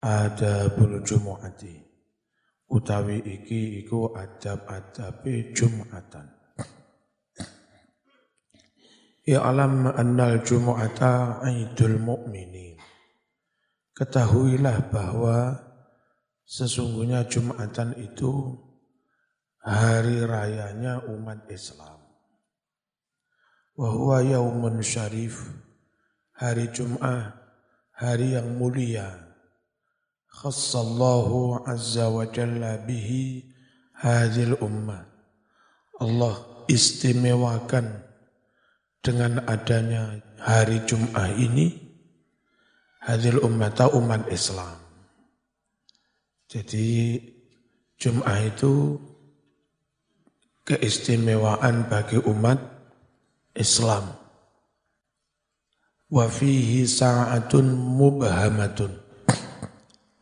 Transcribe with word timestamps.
adabul 0.00 1.04
jumu'ati 1.04 1.90
utawi 2.70 3.18
iki 3.18 3.82
iku 3.82 4.14
adab-adabe 4.14 5.50
jum'atan. 5.52 6.26
Ya 9.26 9.44
alam 9.44 9.90
annal 9.90 10.40
jumu'ata 10.40 11.44
aidul 11.44 12.00
mu'minin. 12.00 12.78
Ketahuilah 13.92 14.88
bahwa 14.88 15.60
sesungguhnya 16.48 17.28
Jumatan 17.28 17.92
itu 18.00 18.56
hari 19.60 20.24
rayanya 20.24 21.04
umat 21.04 21.44
Islam. 21.52 22.00
Wahuwa 23.76 24.24
yaumun 24.24 24.80
syarif, 24.80 25.52
hari 26.32 26.72
Jum'ah, 26.72 27.36
hari 27.92 28.40
yang 28.40 28.56
mulia 28.56 29.29
khassallahu 30.30 31.66
azza 31.66 32.06
wa 32.06 32.22
jalla 32.30 32.78
bihi 32.86 33.44
hadil 33.98 34.54
ummah. 34.62 35.04
Allah 36.00 36.64
istimewakan 36.70 38.06
dengan 39.04 39.44
adanya 39.44 40.22
hari 40.40 40.80
Jum'ah 40.86 41.34
ini 41.36 41.76
hadil 43.04 43.42
ummata 43.42 43.90
umat 43.92 44.30
Islam. 44.32 44.80
Jadi 46.48 47.20
Jum'ah 48.00 48.40
itu 48.48 48.96
keistimewaan 50.64 51.90
bagi 51.90 52.16
umat 52.22 52.56
Islam. 53.52 54.16
Wa 56.10 56.26
fihi 56.26 56.88
sa'atun 56.88 57.70
mubhamatun 57.70 58.99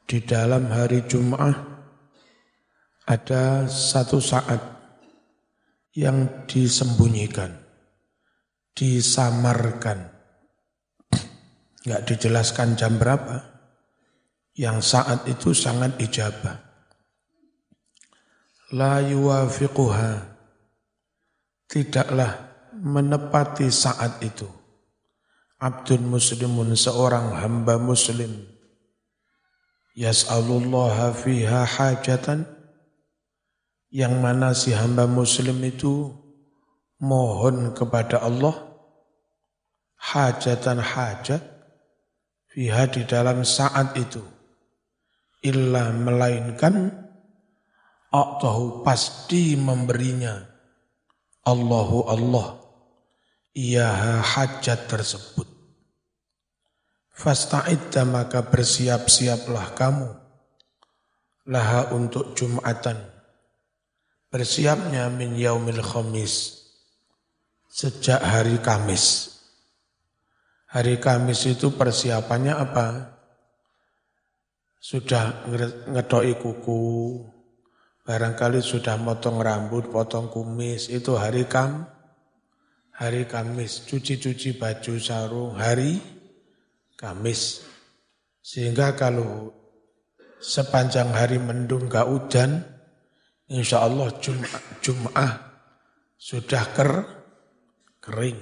di 0.09 0.25
dalam 0.25 0.73
hari 0.73 1.05
Jum'ah 1.05 1.53
ada 3.05 3.69
satu 3.69 4.25
saat 4.25 4.57
yang 5.93 6.49
disembunyikan, 6.49 7.53
disamarkan. 8.73 10.09
Enggak 11.85 12.03
dijelaskan 12.09 12.69
jam 12.81 12.97
berapa. 12.97 13.61
Yang 14.57 14.97
saat 14.97 15.29
itu 15.29 15.53
sangat 15.55 16.01
ijabah. 16.01 16.57
La 18.75 19.05
yuwafiquha. 19.05 20.35
Tidaklah 21.69 22.33
menepati 22.81 23.69
saat 23.69 24.25
itu. 24.25 24.49
Abdul 25.61 26.01
muslimun 26.01 26.75
seorang 26.75 27.39
hamba 27.39 27.77
muslim 27.77 28.58
yas'alullaha 29.99 31.11
fiha 31.11 31.67
hajatan. 31.67 32.47
Yang 33.91 34.15
mana 34.21 34.55
si 34.55 34.71
hamba 34.71 35.11
muslim 35.11 35.59
itu 35.65 36.15
mohon 37.03 37.73
kepada 37.75 38.21
Allah 38.21 38.69
hajatan 39.97 40.79
hajat 40.79 41.43
fiha 42.53 42.85
di 42.87 43.03
dalam 43.09 43.43
saat 43.43 43.99
itu. 43.99 44.23
Illa 45.43 45.91
melainkan 45.91 46.93
Allah 48.13 48.57
pasti 48.85 49.57
memberinya. 49.59 50.47
Allahu 51.49 51.99
Allah. 52.13 52.49
Ia 53.57 54.21
hajat 54.21 54.87
tersebut 54.87 55.58
Fasta'idda 57.19 58.07
maka 58.07 58.47
bersiap-siaplah 58.47 59.75
kamu 59.75 60.07
laha 61.51 61.91
untuk 61.91 62.39
Jumatan. 62.39 62.95
Bersiapnya 64.31 65.11
min 65.11 65.35
yaumil 65.35 65.83
khamis. 65.83 66.63
Sejak 67.67 68.23
hari 68.23 68.63
Kamis. 68.63 69.35
Hari 70.71 71.03
Kamis 71.03 71.43
itu 71.51 71.75
persiapannya 71.75 72.55
apa? 72.55 73.19
Sudah 74.79 75.43
ngedoi 75.91 76.39
kuku, 76.39 76.87
barangkali 78.07 78.63
sudah 78.63 78.95
motong 78.95 79.43
rambut, 79.43 79.91
potong 79.91 80.31
kumis, 80.31 80.87
itu 80.87 81.19
hari 81.19 81.51
Kam, 81.51 81.83
hari 82.95 83.27
Kamis, 83.27 83.83
cuci-cuci 83.91 84.55
baju 84.55 84.95
sarung, 85.03 85.59
hari 85.59 86.18
Kamis. 86.99 87.63
Sehingga 88.43 88.99
kalau 88.99 89.55
sepanjang 90.43 91.15
hari 91.15 91.39
mendung 91.39 91.87
gak 91.87 92.11
hujan, 92.11 92.67
insya 93.47 93.87
Allah 93.87 94.11
Jum'ah, 94.19 94.83
Jum'ah 94.83 95.33
sudah 96.19 96.65
ker, 96.75 96.93
kering. 98.03 98.41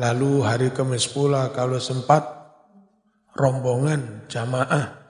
Lalu 0.00 0.32
hari 0.40 0.68
Kamis 0.72 1.06
pula 1.12 1.52
kalau 1.52 1.76
sempat 1.76 2.24
rombongan 3.36 4.24
jamaah 4.26 5.04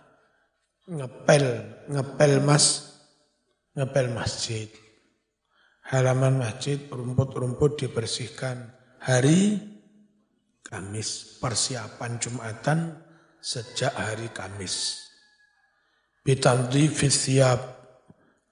ngepel, 0.90 1.46
ngepel 1.88 2.32
mas, 2.42 2.98
ngepel 3.78 4.10
masjid. 4.12 4.68
Halaman 5.84 6.40
masjid, 6.40 6.80
rumput-rumput 6.88 7.76
dibersihkan. 7.76 8.72
Hari 9.04 9.60
Kamis, 10.74 11.38
persiapan 11.38 12.18
Jumatan 12.18 12.98
sejak 13.38 13.94
hari 13.94 14.26
Kamis. 14.34 15.06
Bitandhi 16.26 16.90
siap 16.90 17.62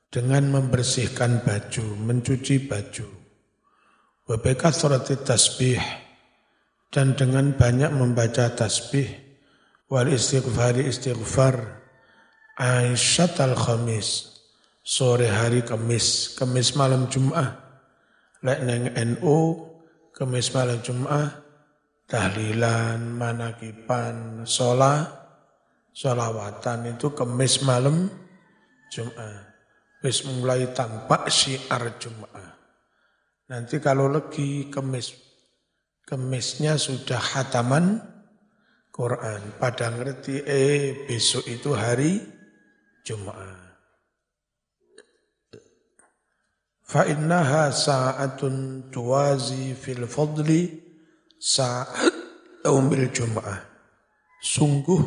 dengan 0.07 0.55
membersihkan 0.55 1.43
baju, 1.43 1.99
mencuci 1.99 2.71
baju. 2.71 3.11
Wabeka 4.31 4.71
surati 4.71 5.19
tasbih 5.19 5.83
dan 6.95 7.19
dengan 7.19 7.59
banyak 7.59 7.91
membaca 7.91 8.55
tasbih 8.55 9.11
wal 9.91 10.07
istighfari 10.07 10.87
istighfar 10.87 11.83
Aisyat 12.55 13.43
al-Khamis 13.43 14.39
sore 14.87 15.27
hari 15.27 15.67
Kamis, 15.67 16.39
Kamis 16.39 16.79
malam 16.79 17.11
Jum'ah. 17.11 17.59
Lek 18.47 18.61
neng 18.63 18.95
NU, 19.19 19.67
Kamis 20.15 20.55
malam 20.55 20.79
Jum'ah, 20.87 21.42
tahlilan, 22.13 23.17
manakipan, 23.17 24.45
sholat, 24.45 25.09
sholawatan 25.97 26.93
itu 26.93 27.17
kemis 27.17 27.65
malam 27.65 28.13
Jum'ah. 28.93 29.49
Wis 30.05 30.29
mulai 30.29 30.69
tampak 30.77 31.33
syiar 31.33 31.97
Jum'ah. 31.97 32.53
Nanti 33.49 33.81
kalau 33.81 34.13
lagi 34.13 34.69
kemis, 34.69 35.17
kemisnya 36.05 36.77
sudah 36.77 37.17
hataman 37.17 38.05
Quran. 38.93 39.57
Pada 39.57 39.89
ngerti, 39.89 40.45
eh 40.45 41.09
besok 41.09 41.49
itu 41.49 41.73
hari 41.73 42.21
Jum'ah. 43.09 43.57
Fa'innaha 46.85 47.73
sa'atun 47.73 48.93
tuwazi 48.93 49.73
fil 49.73 50.05
fadli 50.05 50.82
saat 51.43 52.15
umil 52.63 53.11
Jum'ah. 53.11 53.59
Sungguh 54.39 55.03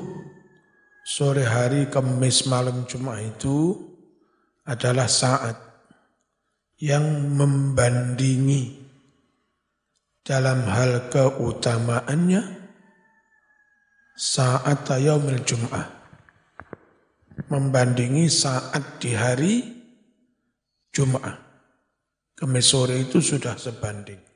sore 1.07 1.47
hari 1.47 1.87
Kamis 1.87 2.43
malam 2.51 2.83
Jum'ah 2.83 3.23
itu 3.23 3.79
adalah 4.67 5.07
saat 5.07 5.55
yang 6.83 7.31
membandingi 7.39 8.83
dalam 10.27 10.67
hal 10.67 11.07
keutamaannya 11.07 12.43
saat 14.19 14.91
yaumil 14.91 15.39
Jum'ah. 15.47 15.87
Membandingi 17.47 18.27
saat 18.27 18.99
di 18.99 19.15
hari 19.15 19.63
Jum'ah. 20.91 21.35
Kamis 22.35 22.67
sore 22.67 22.99
itu 22.99 23.23
sudah 23.23 23.55
sebanding. 23.55 24.34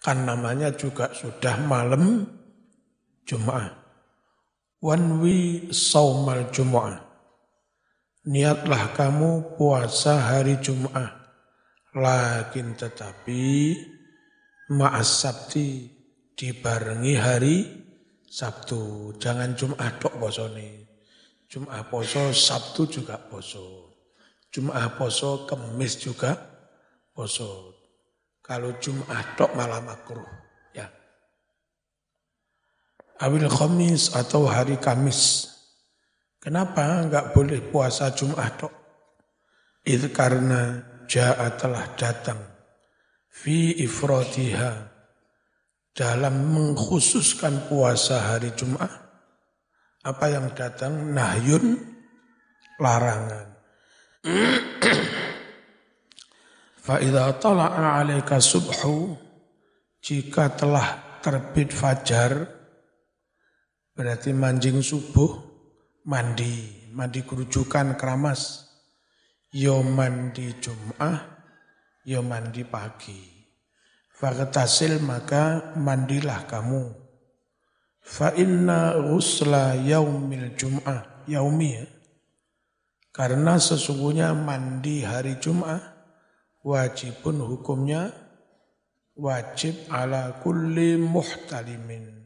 Kan 0.00 0.24
namanya 0.24 0.72
juga 0.72 1.12
sudah 1.12 1.60
malam 1.68 2.24
Jum'ah. 3.28 3.68
Wanwi 4.80 5.68
saumal 5.70 6.48
Jum'ah. 6.48 6.96
Niatlah 8.24 8.96
kamu 8.96 9.60
puasa 9.60 10.16
hari 10.24 10.56
Jum'ah. 10.60 11.20
Lakin 11.92 12.80
tetapi 12.80 13.76
ma'as 14.72 15.10
sabti 15.20 16.00
dibarengi 16.32 17.14
hari 17.20 17.56
Sabtu. 18.30 19.12
Jangan 19.18 19.58
Jum'ah 19.58 19.90
tok 19.98 20.16
posone. 20.16 20.86
Jum'ah 21.50 21.82
poso, 21.90 22.30
Sabtu 22.30 22.86
juga 22.86 23.18
poso. 23.18 23.98
Jum'ah 24.54 24.94
poso, 24.94 25.50
Kemis 25.50 25.98
juga 25.98 26.38
poso. 27.10 27.79
Kalau 28.50 28.74
Jumat 28.82 29.38
tok 29.38 29.54
malah 29.54 29.78
makruh. 29.78 30.26
Ya. 30.74 30.90
Awil 33.22 33.46
Khamis 33.46 34.10
atau 34.10 34.50
hari 34.50 34.74
Kamis. 34.82 35.46
Kenapa 36.42 36.98
enggak 36.98 37.30
boleh 37.30 37.62
puasa 37.62 38.10
Jumat 38.10 38.58
tok? 38.58 38.74
Itu 39.86 40.10
karena 40.10 40.82
ja'a 41.06 41.54
telah 41.54 41.94
datang 41.94 42.42
fi 43.30 43.70
ifratiha 43.86 44.90
dalam 45.94 46.34
mengkhususkan 46.50 47.70
puasa 47.70 48.34
hari 48.34 48.50
Jumat 48.58 48.90
apa 50.02 50.26
yang 50.26 50.50
datang 50.58 51.14
nahyun 51.14 51.78
larangan 52.82 53.46
fa 56.80 56.96
idza 56.98 57.28
tala'a 57.36 58.00
'alaika 58.00 58.40
subhu 58.40 59.14
jika 60.00 60.48
telah 60.56 61.20
terbit 61.20 61.76
fajar 61.76 62.48
berarti 63.92 64.32
manjing 64.32 64.80
subuh 64.80 65.50
mandi, 66.08 66.88
mandi 66.92 67.20
kerujukan 67.20 67.94
keramas. 68.00 68.72
Yo 69.50 69.82
mandi 69.82 70.54
Jum'ah, 70.62 71.18
yo 72.06 72.22
mandi 72.22 72.62
pagi. 72.62 73.18
Faktasil 74.14 75.02
maka 75.02 75.74
mandilah 75.74 76.46
kamu. 76.46 76.86
Fa 78.00 78.30
inna 78.38 78.94
ghusla 78.94 79.74
yaumil 79.74 80.54
Jum'ah, 80.54 81.26
yaumi 81.26 81.70
ya. 81.82 81.86
Karena 83.10 83.58
sesungguhnya 83.58 84.30
mandi 84.38 85.02
hari 85.02 85.36
Jum'ah 85.42 85.89
wajibun 86.60 87.40
hukumnya 87.44 88.12
wajib 89.16 89.76
ala 89.88 90.40
kulli 90.40 90.96
muhtalimin 90.96 92.20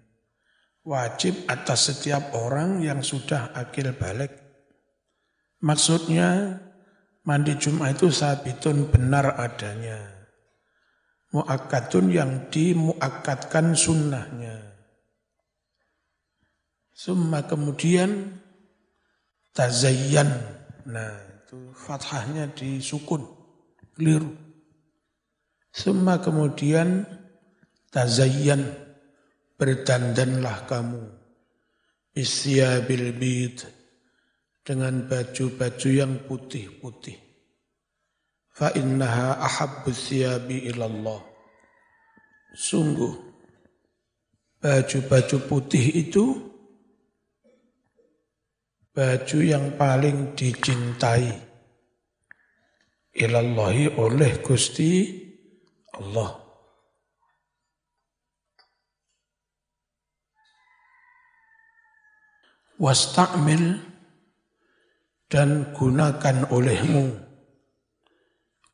wajib 0.84 1.48
atas 1.48 1.90
setiap 1.90 2.36
orang 2.36 2.84
yang 2.84 3.00
sudah 3.00 3.56
akil 3.56 3.90
balik. 3.96 4.30
Maksudnya 5.64 6.60
mandi 7.24 7.56
Jumat 7.56 7.96
itu 7.96 8.12
sabitun 8.12 8.92
benar 8.92 9.40
adanya. 9.40 10.12
Mu'akatun 11.32 12.14
yang 12.14 12.46
dimuakatkan 12.52 13.74
sunnahnya. 13.74 14.76
Summa 16.94 17.42
kemudian 17.42 18.38
tazayyan. 19.50 20.30
Nah 20.86 21.10
itu 21.42 21.74
fathahnya 21.74 22.54
disukun. 22.54 23.26
Keliru. 23.94 24.34
Summa 25.70 26.18
kemudian 26.18 27.06
tazayyan 27.94 28.62
berdandanlah 29.54 30.66
kamu 30.66 31.02
isyabil 32.14 33.14
bid 33.14 33.62
dengan 34.66 35.06
baju-baju 35.06 35.88
yang 35.94 36.26
putih-putih. 36.26 37.18
Fa 38.50 38.74
innaha 38.74 39.38
ahabbu 39.38 39.90
thiyabi 39.94 40.70
ilallah. 40.74 41.22
Sungguh 42.54 43.14
baju-baju 44.62 45.36
putih 45.50 45.86
itu 45.90 46.38
baju 48.94 49.38
yang 49.42 49.74
paling 49.74 50.38
dicintai 50.38 51.53
ilallahi 53.14 53.94
oleh 53.96 54.42
Gusti 54.42 55.22
Allah. 55.94 56.44
wastakmil 62.74 63.78
dan 65.30 65.72
gunakan 65.72 66.50
olehmu. 66.50 67.16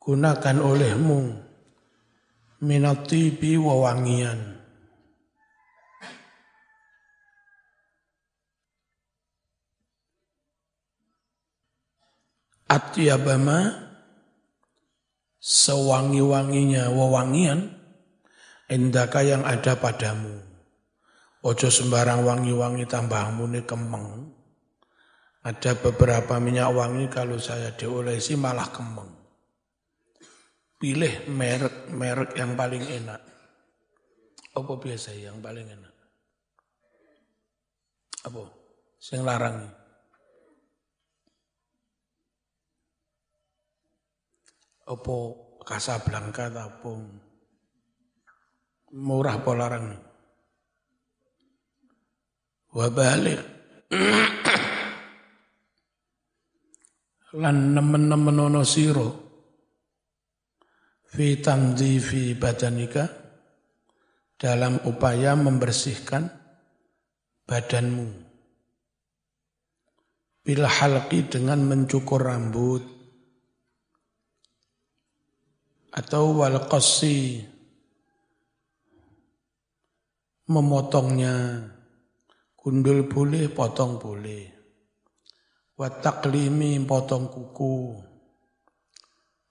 Gunakan 0.00 0.56
olehmu. 0.58 1.20
Minatibi 2.60 3.56
wawangian 3.56 4.60
atyabama 12.68 13.89
sewangi-wanginya 15.40 16.92
wawangian 16.92 17.72
endaka 18.68 19.24
yang 19.24 19.42
ada 19.42 19.74
padamu 19.80 20.50
Ojo 21.40 21.72
sembarang 21.72 22.20
wangi-wangi 22.28 22.84
tambahmu 22.84 23.48
ini 23.48 23.64
kemeng. 23.64 24.28
Ada 25.40 25.72
beberapa 25.72 26.36
minyak 26.36 26.68
wangi 26.68 27.08
kalau 27.08 27.40
saya 27.40 27.72
diolesi 27.72 28.36
malah 28.36 28.68
kemeng. 28.68 29.08
Pilih 30.76 31.32
merek-merek 31.32 32.36
yang 32.36 32.52
paling 32.60 32.84
enak. 32.84 33.20
Apa 34.52 34.72
biasa 34.76 35.16
yang 35.16 35.40
paling 35.40 35.64
enak? 35.64 35.94
Apa? 38.28 38.44
Sing 39.00 39.24
larang 39.24 39.64
Apa 44.90 45.38
Casablanca 45.62 46.50
apa? 46.50 46.90
Murah 48.90 49.38
apa 49.38 49.50
larang? 49.54 49.94
Nih? 49.94 50.02
Wabalik. 52.74 53.38
Lan 57.38 57.78
nemen-nemen 57.78 58.50
ono 58.50 58.66
siro 58.66 59.08
fi 61.06 61.38
tanzifi 61.38 62.34
badanika. 62.34 63.06
Dalam 64.40 64.80
upaya 64.88 65.36
membersihkan 65.36 66.24
badanmu. 67.44 68.08
Bila 70.40 70.64
halki 70.64 71.28
dengan 71.28 71.60
mencukur 71.68 72.24
rambut 72.24 72.99
atau 75.90 76.38
wal 76.38 76.58
memotongnya 80.50 81.36
Gundul 82.60 83.08
boleh, 83.08 83.48
potong 83.48 83.96
boleh. 83.96 84.44
Wataklimi 85.80 86.76
potong 86.84 87.32
kuku. 87.32 87.96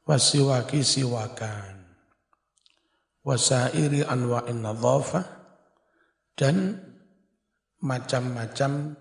Wasiwaki 0.06 0.86
siwakan. 0.86 1.90
Wasairi 3.26 4.06
anwa'in 4.06 4.62
nadhafah. 4.62 5.26
Dan 6.38 6.78
macam-macam 7.82 8.94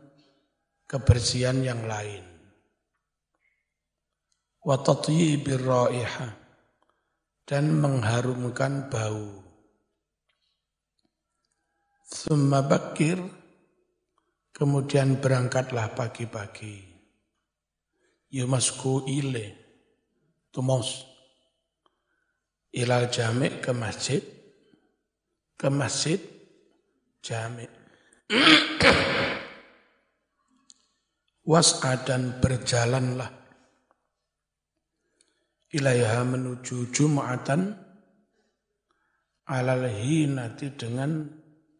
kebersihan 0.89 1.61
yang 1.61 1.85
lain. 1.85 2.25
Watatyibir 4.65 5.69
raihah. 5.69 6.33
Dan 7.49 7.81
mengharumkan 7.81 8.93
bau. 8.93 9.41
Thumma 12.13 12.61
bakir 12.61 13.17
Kemudian 14.59 15.23
berangkatlah 15.23 15.95
pagi-pagi. 15.95 16.83
Yumasku 18.35 19.07
ile, 19.07 19.55
tumos. 20.51 21.07
Ilal 22.75 23.07
jamik 23.07 23.63
ke 23.63 23.71
masjid, 23.71 24.19
ke 25.55 25.71
masjid 25.71 26.19
jamik. 27.23 27.71
Was'a 31.47 32.03
dan 32.03 32.43
berjalanlah 32.43 33.38
ilaiha 35.73 36.25
menuju 36.25 36.93
Jumatan 36.93 37.77
alal 39.49 39.89
hinati 39.89 40.73
dengan 40.77 41.29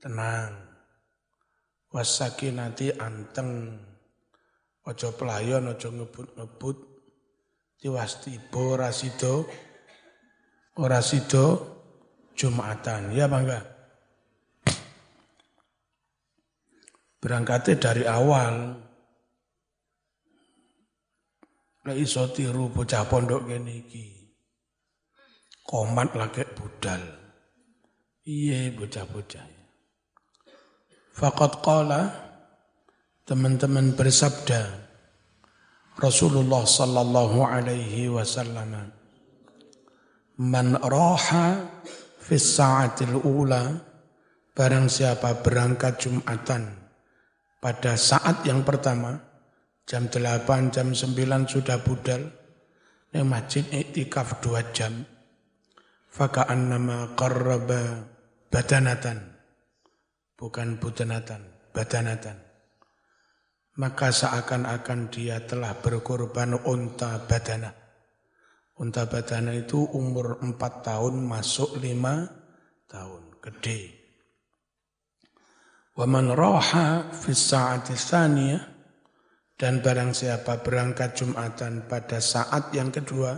tenang. 0.01 0.53
Wasaki 1.89 2.53
nanti 2.53 2.93
anteng. 2.93 3.81
Ojo 4.89 5.13
pelayon 5.17 5.69
ojo 5.69 5.89
ngebut-ngebut. 5.93 6.77
Tiwas 7.79 8.25
tiba 8.25 8.75
ora 10.79 10.99
sido 11.03 11.55
Jumatan 12.39 13.15
ya 13.15 13.27
bangga 13.27 13.79
berangkatnya 17.19 17.75
dari 17.79 18.05
awal 18.07 18.79
Lah 21.89 21.97
iso 21.97 22.29
tiru 22.29 22.69
bocah 22.69 23.09
pondok 23.09 23.49
kene 23.49 23.81
iki. 23.81 24.13
Komat 25.65 26.13
lagi 26.21 26.45
budal. 26.53 27.01
Iya 28.29 28.77
bocah-bocah. 28.77 29.49
Fakat 31.17 31.65
qala 31.65 32.13
teman-teman 33.25 33.97
bersabda 33.97 34.69
Rasulullah 35.97 36.69
sallallahu 36.69 37.41
alaihi 37.41 38.13
wasallam 38.13 38.93
Man 40.37 40.77
raha 40.77 41.73
fi 42.21 42.37
sa'atil 42.37 43.17
ula 43.25 43.65
barang 44.53 44.93
siapa 44.93 45.41
berangkat 45.41 46.05
Jumatan 46.05 46.69
pada 47.65 47.97
saat 47.97 48.45
yang 48.45 48.61
pertama 48.61 49.28
jam 49.89 50.13
8 50.13 50.69
jam 50.69 50.93
9 50.93 51.49
sudah 51.49 51.81
budal. 51.81 52.29
Di 53.09 53.25
masjid 53.25 53.65
iktikaf 53.73 54.45
2 54.45 54.77
jam. 54.77 54.93
Faka'an 56.13 56.69
nama 56.69 57.17
qarraba 57.17 58.05
badanatan. 58.53 59.17
Bukan 60.37 60.77
budanatan 60.77 61.73
badanatan. 61.73 62.37
Maka 63.79 64.11
seakan-akan 64.11 65.09
dia 65.09 65.41
telah 65.47 65.79
berkorban 65.79 66.59
unta 66.67 67.25
badana. 67.25 67.71
Unta 68.83 69.07
badana 69.07 69.55
itu 69.55 69.87
umur 69.95 70.43
empat 70.43 70.83
tahun 70.83 71.23
masuk 71.23 71.79
lima 71.79 72.27
tahun, 72.91 73.39
gede. 73.39 73.95
Waman 75.95 76.35
roha 76.35 77.11
fis 77.11 77.55
sa'ati 77.55 77.95
dan 79.59 79.83
barang 79.83 80.15
siapa 80.15 80.63
berangkat 80.63 81.19
Jumatan 81.19 81.91
pada 81.91 82.23
saat 82.23 82.71
yang 82.71 82.95
kedua, 82.95 83.35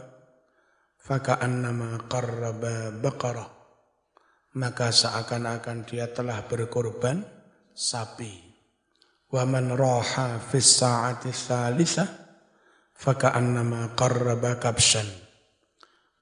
faka'an 1.01 1.65
nama 1.65 1.97
qarraba 2.05 2.93
baqarah. 2.93 3.49
Maka 4.61 4.93
seakan-akan 4.93 5.89
dia 5.89 6.13
telah 6.13 6.45
berkorban 6.45 7.25
sapi. 7.73 8.53
Wa 9.33 9.49
man 9.49 9.73
raha 9.73 10.37
fis 10.45 10.85
sa'ati 10.85 11.33
tsalitsah 11.33 12.09
faka'annama 12.93 13.97
qarraba 13.97 14.61
kabshan. 14.61 15.09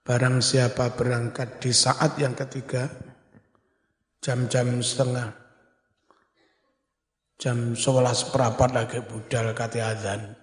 Barang 0.06 0.38
siapa 0.38 0.94
berangkat 0.94 1.58
di 1.58 1.74
saat 1.74 2.14
yang 2.22 2.38
ketiga 2.38 2.86
jam-jam 4.22 4.78
setengah 4.78 5.47
jam 7.38 7.72
sebelas 7.78 8.26
perapat 8.28 8.74
lagi 8.74 9.00
budal 9.00 9.54
kati 9.54 9.80
azan 9.80 10.34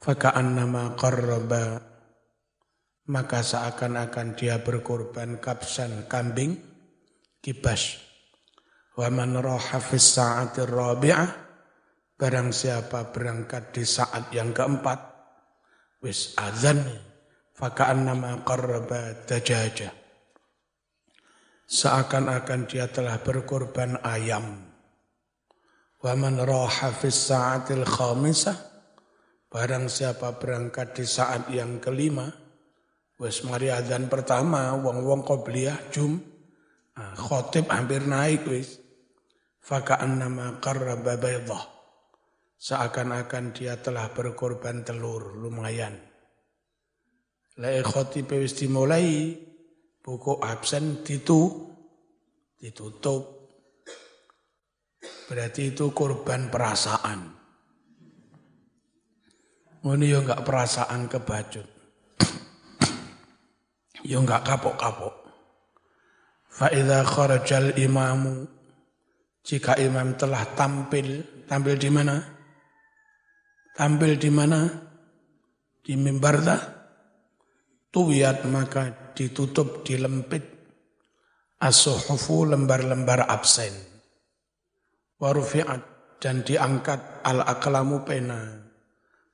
faka'annama 0.00 0.96
qarraba 0.96 1.84
maka 3.08 3.40
seakan-akan 3.44 4.36
dia 4.36 4.60
berkorban 4.60 5.36
kapsan 5.38 6.08
kambing 6.08 6.56
kibas 7.44 8.00
wa 8.96 9.12
man 9.12 9.36
raha 9.38 9.78
fis 9.78 10.16
sa'ati 10.16 10.64
rabi'ah 10.64 11.48
Barang 12.18 12.50
siapa 12.50 13.14
berangkat 13.14 13.70
di 13.70 13.86
saat 13.86 14.34
yang 14.34 14.50
keempat, 14.50 14.98
wis 16.02 16.34
azan, 16.34 16.82
fakaan 17.54 18.10
nama 18.10 18.42
qarraba 18.42 19.22
dajaja. 19.22 19.94
Seakan-akan 21.70 22.66
dia 22.66 22.90
telah 22.90 23.22
berkorban 23.22 24.02
ayam. 24.02 24.66
Wa 25.98 26.14
man 26.14 26.38
raha 26.38 26.94
fis 26.94 27.26
sa'atil 27.26 27.82
khamisah, 27.82 28.54
barang 29.50 29.90
siapa 29.90 30.38
berangkat 30.38 30.94
di 30.94 31.02
saat 31.02 31.50
yang 31.50 31.82
kelima, 31.82 32.30
wis 33.18 33.42
mari 33.42 33.66
azan 33.74 34.06
pertama, 34.06 34.78
wong-wong 34.78 35.26
qobliyah 35.26 35.90
jum, 35.90 36.22
ah, 36.94 37.18
khotib 37.18 37.66
hampir 37.74 38.06
naik 38.06 38.46
wis. 38.46 38.78
Fakaan 39.58 40.22
nama 40.22 40.56
qarraba 40.62 41.18
baydah 41.18 41.76
Seakan-akan 42.58 43.54
dia 43.54 43.78
telah 43.78 44.10
berkorban 44.10 44.82
telur, 44.82 45.34
lumayan. 45.38 45.94
Lai 47.58 47.82
khotib 47.86 48.34
wis 48.34 48.54
dimulai, 48.58 49.34
buku 50.02 50.42
absen 50.42 51.06
itu 51.06 51.70
ditutup. 52.58 53.37
Berarti 55.28 55.76
itu 55.76 55.92
korban 55.92 56.48
perasaan. 56.48 57.36
Ini 59.84 60.06
ya 60.08 60.24
enggak 60.24 60.40
perasaan 60.40 61.04
kebacut. 61.04 61.68
ya 64.08 64.16
enggak 64.24 64.48
kapok-kapok. 64.48 65.14
Fa'idha 66.48 67.04
kharajal 67.04 67.76
imamu. 67.76 68.48
Jika 69.44 69.76
imam 69.76 70.16
telah 70.16 70.48
tampil, 70.56 71.24
tampil 71.44 71.76
di 71.76 71.88
mana? 71.92 72.16
Tampil 73.76 74.16
di 74.16 74.30
mana? 74.32 74.64
Di 75.84 75.92
mimbar 75.96 76.36
dah. 76.40 76.62
Tuwiyat 77.92 78.48
maka 78.48 79.12
ditutup, 79.12 79.84
dilempit. 79.84 80.44
Asuhufu 81.60 82.48
lembar-lembar 82.48 83.28
absen. 83.28 83.87
Warufi'at 85.18 85.82
dan 86.22 86.46
diangkat 86.46 87.26
al-aklamu 87.26 88.06
pena. 88.06 88.66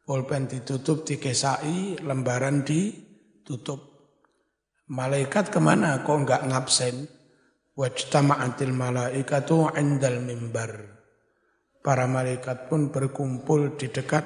Pulpen 0.05 0.49
ditutup, 0.49 1.05
dikesai, 1.05 2.01
lembaran 2.05 2.65
ditutup. 2.65 3.81
Malaikat 4.89 5.49
ke 5.49 5.61
mana 5.61 6.05
kok 6.05 6.25
enggak 6.25 6.45
ngabsen? 6.45 7.09
Wajtama'atil 7.75 8.71
malaikatu 8.71 9.73
indal 9.75 10.23
mimbar 10.23 10.95
para 11.85 12.09
malaikat 12.09 12.73
pun 12.73 12.89
berkumpul 12.89 13.77
di 13.77 13.93
dekat 13.93 14.25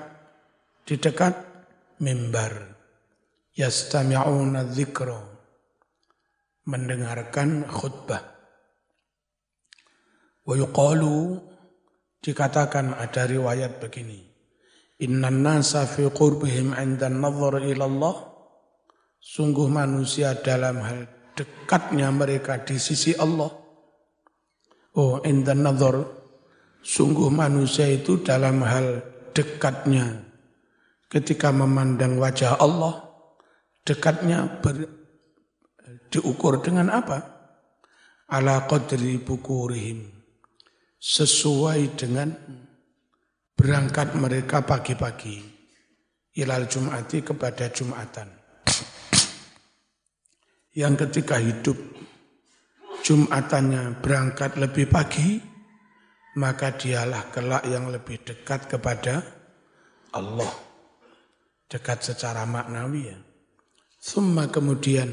di 0.86 0.94
dekat 0.94 1.34
mimbar 1.98 2.54
yastami'una 3.58 4.62
dzikra 4.70 5.18
mendengarkan 6.70 7.66
khutbah 7.66 8.22
wa 10.46 10.54
dikatakan 12.24 12.94
ada 12.96 13.26
riwayat 13.26 13.82
begini. 13.82 14.24
Innan 14.98 15.46
nasa 15.46 15.86
fi 15.86 16.06
qurbihim 16.10 16.74
'inda 16.74 17.06
an-nazar 17.06 17.62
ila 17.62 17.84
Allah 17.86 18.16
sungguh 19.22 19.70
manusia 19.70 20.34
dalam 20.38 20.82
hal 20.82 21.06
dekatnya 21.38 22.10
mereka 22.10 22.58
di 22.66 22.74
sisi 22.82 23.14
Allah. 23.14 23.50
Oh 24.98 25.22
inda 25.22 25.54
nazar. 25.54 26.18
Sungguh 26.82 27.30
manusia 27.30 27.86
itu 27.86 28.18
dalam 28.26 28.64
hal 28.66 29.02
dekatnya. 29.30 30.26
Ketika 31.06 31.54
memandang 31.54 32.16
wajah 32.18 32.58
Allah, 32.58 33.06
dekatnya 33.86 34.60
ber, 34.62 34.88
diukur 36.08 36.58
dengan 36.64 36.90
apa? 36.90 37.18
Ala 38.30 38.64
qadri 38.66 39.20
bukurihim. 39.20 40.17
Sesuai 40.98 41.94
dengan 41.94 42.34
berangkat 43.54 44.18
mereka 44.18 44.66
pagi-pagi. 44.66 45.38
Ilal 46.38 46.66
Jum'ati 46.66 47.22
kepada 47.22 47.70
Jum'atan. 47.70 48.28
Yang 50.74 50.94
ketika 51.06 51.38
hidup 51.38 51.78
Jum'atannya 53.02 54.02
berangkat 54.02 54.58
lebih 54.58 54.90
pagi, 54.90 55.38
maka 56.38 56.74
dialah 56.74 57.30
kelak 57.34 57.66
yang 57.66 57.90
lebih 57.90 58.22
dekat 58.22 58.66
kepada 58.70 59.22
Allah. 60.14 60.52
Dekat 61.66 62.10
secara 62.10 62.42
maknawi 62.46 63.10
ya. 63.10 63.18
Summa 63.98 64.46
kemudian, 64.46 65.10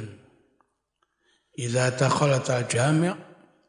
Iza 1.57 1.89
takhalat 1.97 2.45
al-jami' 2.51 3.15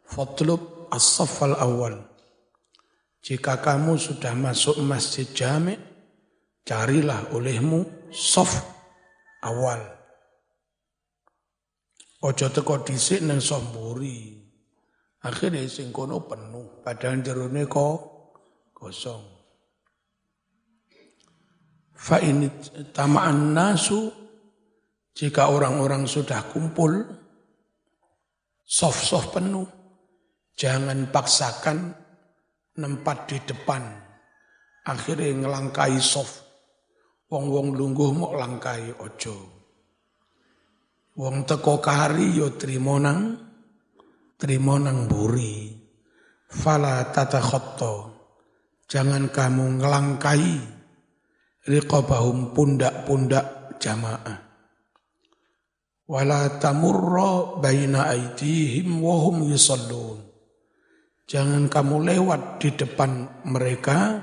fatlub 0.05 0.76
as-saff 0.97 1.45
al-awwal. 1.45 2.01
Jika 3.21 3.61
kamu 3.61 4.01
sudah 4.01 4.33
masuk 4.33 4.81
masjid 4.81 5.29
jami' 5.29 5.77
carilah 6.67 7.31
olehmu 7.37 8.11
sof 8.11 8.51
awal. 9.45 9.79
Ojo 12.27 12.47
teko 12.51 12.83
disik 12.83 13.23
nang 13.23 13.39
somburi. 13.39 14.35
Akhirnya 15.27 15.67
sing 15.67 15.91
kono 15.91 16.23
penuh, 16.27 16.83
padahal 16.87 17.23
jerone 17.23 17.67
kok 17.67 17.99
kosong. 18.71 19.23
Fa 21.97 22.23
ini 22.23 22.47
tamaan 22.95 23.57
nasu 23.57 24.07
jika 25.17 25.51
orang-orang 25.51 26.07
sudah 26.07 26.47
kumpul 26.53 26.93
soft-soft 28.63 29.35
penuh, 29.35 29.67
jangan 30.57 31.13
paksakan 31.13 31.95
nempat 32.81 33.31
di 33.31 33.39
depan. 33.45 33.85
Akhirnya 34.87 35.47
ngelangkai 35.47 36.01
soft. 36.01 36.43
Wong-wong 37.27 37.75
lungguh 37.75 38.11
mau 38.15 38.39
langkai 38.39 38.97
ojo. 39.03 39.37
Wong 41.19 41.43
teko 41.43 41.83
kari 41.83 42.39
yo 42.39 42.55
trimonang 42.55 43.35
terima 44.39 44.79
nang 44.79 45.11
buri. 45.11 45.75
Fala 46.47 47.03
tata 47.11 47.43
khotto. 47.43 47.95
Jangan 48.87 49.35
kamu 49.35 49.83
ngelangkai. 49.83 50.77
riqabahum 51.67 52.55
pundak-pundak 52.55 53.79
jamaah. 53.83 54.39
Wala 56.07 56.63
tamurra 56.63 57.59
baina 57.59 58.07
aidihim 58.15 59.03
wa 59.03 59.19
hum 59.27 59.51
yusallun. 59.51 60.26
Jangan 61.27 61.67
kamu 61.67 62.07
lewat 62.07 62.63
di 62.63 62.71
depan 62.71 63.27
mereka 63.51 64.23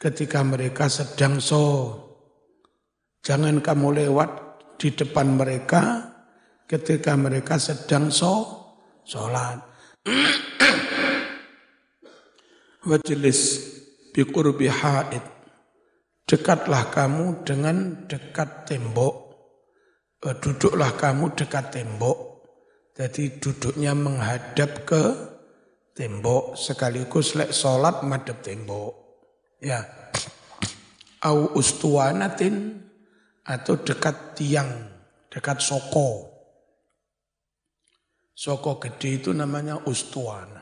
ketika 0.00 0.40
mereka 0.40 0.88
sedang 0.88 1.36
so. 1.44 1.92
Jangan 3.20 3.60
kamu 3.60 4.00
lewat 4.00 4.30
di 4.80 4.96
depan 4.96 5.36
mereka 5.36 6.08
ketika 6.64 7.12
mereka 7.20 7.60
sedang 7.60 8.08
so, 8.08 8.48
sholat. 9.04 9.60
Wajlis 12.88 13.40
biqurbi 14.16 14.72
haid. 14.72 15.20
Dekatlah 16.24 16.96
kamu 16.96 17.44
dengan 17.44 18.08
dekat 18.08 18.64
tembok. 18.64 19.36
Eh, 20.24 20.32
duduklah 20.32 20.96
kamu 20.96 21.36
dekat 21.36 21.76
tembok. 21.76 22.40
Jadi 22.96 23.36
duduknya 23.36 23.92
menghadap 23.92 24.88
ke 24.88 25.35
tembok 25.96 26.60
sekaligus 26.60 27.32
lek 27.32 27.56
sholat 27.56 28.04
madep 28.04 28.44
tembok. 28.44 28.92
Ya. 29.64 29.80
Au 31.24 31.56
ustuanatin 31.56 32.76
atau 33.42 33.80
dekat 33.80 34.36
tiang, 34.36 34.68
dekat 35.32 35.64
soko. 35.64 36.36
Soko 38.36 38.76
gede 38.76 39.24
itu 39.24 39.32
namanya 39.32 39.80
ustuana. 39.88 40.60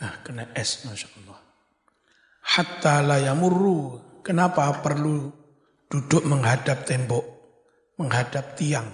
Ah, 0.00 0.20
kena 0.24 0.48
es, 0.56 0.88
Masya 0.88 1.08
Allah. 1.22 1.38
Hatta 2.56 2.94
layamurru. 3.04 4.00
Kenapa 4.24 4.68
perlu 4.80 5.43
duduk 5.94 6.26
menghadap 6.26 6.82
tembok, 6.82 7.22
menghadap 8.02 8.58
tiang? 8.58 8.90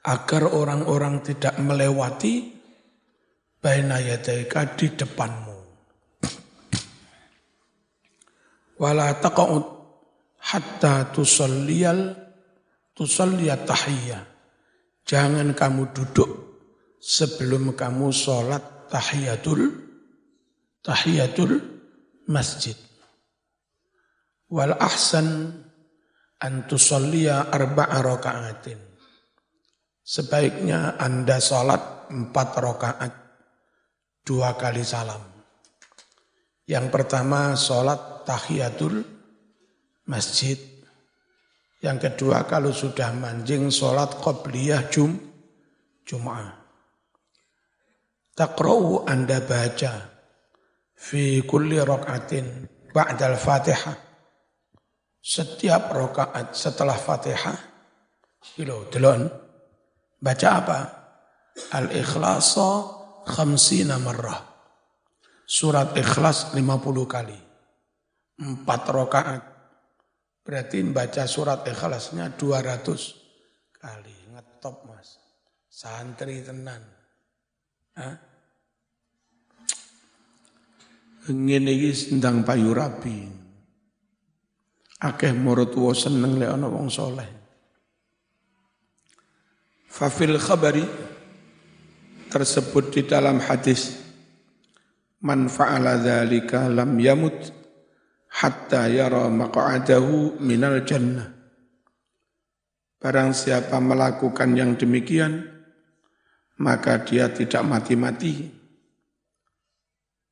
Agar 0.00 0.48
orang-orang 0.48 1.20
tidak 1.20 1.60
melewati 1.60 2.56
baina 3.60 4.00
yadaika 4.00 4.72
di 4.80 4.96
depanmu. 4.96 5.58
Wala 8.80 9.12
taqa'ud 9.20 9.64
hatta 10.40 11.12
tusalliyal 11.12 12.16
tusalliyat 12.96 13.68
tahiyyah. 13.68 14.24
Jangan 15.04 15.52
kamu 15.52 15.92
duduk 15.92 16.30
sebelum 16.96 17.76
kamu 17.76 18.08
sholat 18.08 18.88
tahiyatul 18.88 19.68
tahiyatul 20.80 21.60
masjid. 22.24 22.85
Wal 24.46 24.78
ahsan 24.78 25.58
an 26.38 26.52
tusalliya 26.70 27.50
arba'a. 27.50 27.98
Sebaiknya 30.06 30.94
Anda 31.02 31.42
salat 31.42 32.06
empat 32.14 32.48
rakaat, 32.54 33.12
dua 34.22 34.54
kali 34.54 34.86
salam. 34.86 35.18
Yang 36.62 36.86
pertama 36.94 37.58
salat 37.58 38.22
tahiyatul 38.22 39.02
masjid. 40.06 40.58
Yang 41.82 42.10
kedua 42.10 42.46
kalau 42.46 42.70
sudah 42.70 43.10
manjing 43.18 43.66
salat 43.74 44.14
qobliyah 44.22 44.86
jum, 44.90 45.18
Jum'ah. 46.06 46.54
Taqra'u 48.38 49.10
Anda 49.10 49.42
baca 49.42 50.06
fi 50.94 51.42
kulli 51.42 51.82
rakaatin 51.82 52.70
ba'dal 52.94 53.34
Fatihah. 53.34 54.05
Setiap 55.26 55.90
rakaat 55.90 56.54
setelah 56.54 56.94
Fatihah, 56.94 57.58
ilo 58.62 58.86
delon 58.86 59.26
baca 60.22 60.48
apa? 60.54 60.78
Al-Ikhlasa 61.74 62.70
khamsina 63.26 63.98
marrah. 63.98 64.38
Surat 65.42 65.98
Ikhlas 65.98 66.54
50 66.54 66.62
kali. 67.10 67.38
Empat 68.38 68.82
rakaat. 68.86 69.42
Berarti 70.46 70.78
baca 70.94 71.26
surat 71.26 71.66
Ikhlasnya 71.66 72.38
200 72.38 73.82
kali. 73.82 74.30
Ngetop 74.30 74.86
mas. 74.86 75.18
Santri 75.66 76.38
tenan. 76.46 76.86
Ngene 81.26 81.72
iki 81.74 81.90
sendang. 81.98 82.46
Akeh 84.96 85.36
maratuwa 85.36 85.92
seneng 85.92 86.40
lek 86.40 86.48
ana 86.48 86.72
wong 86.72 86.88
saleh. 86.88 87.28
Fafil 89.92 90.40
khabari 90.40 90.84
tersebut 92.32 92.92
di 92.92 93.02
dalam 93.04 93.40
hadis 93.40 93.96
man 95.20 95.48
fa'ala 95.48 96.00
dzalika 96.00 96.68
lam 96.68 96.96
yamut 97.00 97.52
hatta 98.40 98.88
yara 98.88 99.28
maq'adahu 99.28 100.40
minal 100.40 100.84
jannah. 100.84 101.32
Barang 102.96 103.36
siapa 103.36 103.76
melakukan 103.76 104.56
yang 104.56 104.80
demikian, 104.80 105.44
maka 106.56 107.04
dia 107.04 107.28
tidak 107.28 107.60
mati-mati 107.68 108.48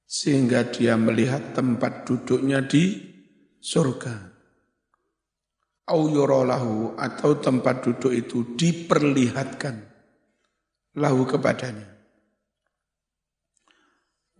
sehingga 0.08 0.68
dia 0.72 0.96
melihat 0.96 1.52
tempat 1.52 2.08
duduknya 2.08 2.64
di 2.64 3.00
surga. 3.60 4.33
Au 5.84 6.08
yurolahu 6.08 6.96
atau 6.96 7.36
tempat 7.36 7.84
duduk 7.84 8.12
itu 8.16 8.56
diperlihatkan 8.56 9.84
lahu 10.96 11.28
kepadanya. 11.28 11.84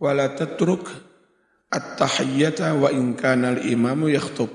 Wala 0.01 0.33
tatruk 0.33 0.89
at-tahiyyata 1.69 2.73
wa 2.75 2.89
in 2.89 3.13
kana 3.13 3.55
al-imamu 3.55 4.09
yakhtub. 4.09 4.49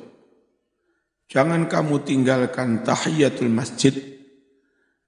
Jangan 1.30 1.70
kamu 1.70 2.02
tinggalkan 2.02 2.82
tahiyatul 2.82 3.54
masjid 3.54 3.94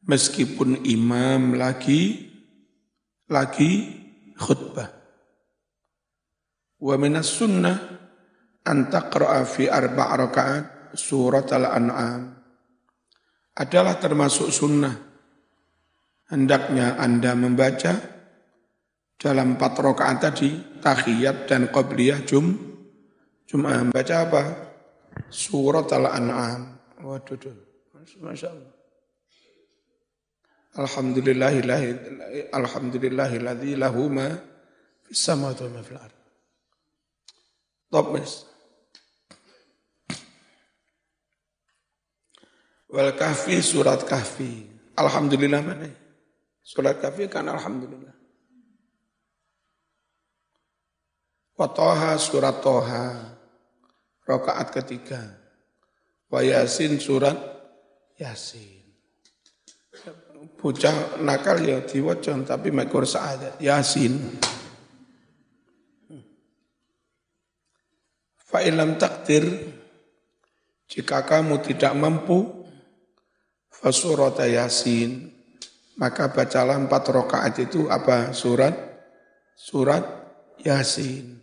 meskipun 0.06 0.86
imam 0.86 1.58
lagi 1.58 2.30
lagi 3.26 3.90
khutbah. 4.38 4.86
Wa 6.78 6.94
minas 6.94 7.26
sunnah 7.26 7.78
an 8.62 8.86
taqra'a 8.86 9.42
fi 9.42 9.66
arba' 9.66 10.14
rakaat 10.14 10.81
surat 10.94 11.48
al-an'am. 11.52 12.32
Adalah 13.52 14.00
termasuk 14.00 14.48
sunnah. 14.48 14.96
Hendaknya 16.32 16.96
Anda 16.96 17.36
membaca 17.36 17.92
dalam 19.20 19.54
empat 19.54 19.72
rakaat 19.76 20.18
tadi, 20.18 20.80
tahiyat 20.80 21.44
dan 21.46 21.68
qabliyah 21.68 22.24
jum, 22.24 22.72
Jum'ah. 23.52 23.92
Baca 23.92 24.16
apa? 24.24 24.42
Surat 25.28 25.92
al-an'am. 25.92 26.80
Waduh, 27.04 27.52
Masya 28.24 28.48
Allah. 28.48 28.72
Alhamdulillahilladzi 32.48 33.76
lahu 33.76 34.08
ma 34.08 34.32
fis 35.04 35.20
samawati 35.20 35.68
wa 35.68 35.76
ma 35.76 35.80
fil 35.84 36.00
ardh. 36.00 36.16
Top. 37.92 38.16
Wal 42.92 43.16
kahfi 43.16 43.58
surat 43.64 44.04
kahfi. 44.04 44.68
Alhamdulillah 45.00 45.60
mana? 45.64 45.88
Surat 46.60 47.00
kahfi 47.00 47.26
kan 47.26 47.48
alhamdulillah. 47.48 48.12
Wa 51.56 51.66
toha 51.72 52.20
surat 52.20 52.60
toha. 52.60 53.32
Rakaat 54.28 54.68
ketiga. 54.76 55.18
Wa 56.28 56.44
yasin 56.44 57.00
surat 57.00 57.36
yasin 58.20 58.82
bocah 60.62 61.18
nakal 61.18 61.58
ya 61.62 61.82
diwaca 61.82 62.34
tapi 62.46 62.70
makor 62.70 63.02
sa'adat 63.02 63.58
yasin 63.58 64.14
fa 68.38 68.62
ilam 68.62 68.94
takdir 68.94 69.42
jika 70.86 71.26
kamu 71.26 71.58
tidak 71.66 71.90
mampu 71.98 72.61
fasurata 73.82 74.46
yasin. 74.46 75.34
Maka 75.98 76.32
bacalah 76.32 76.80
empat 76.80 77.04
rakaat 77.12 77.54
itu 77.60 77.90
apa? 77.90 78.32
Surat? 78.32 78.72
Surat 79.58 80.06
yasin. 80.62 81.42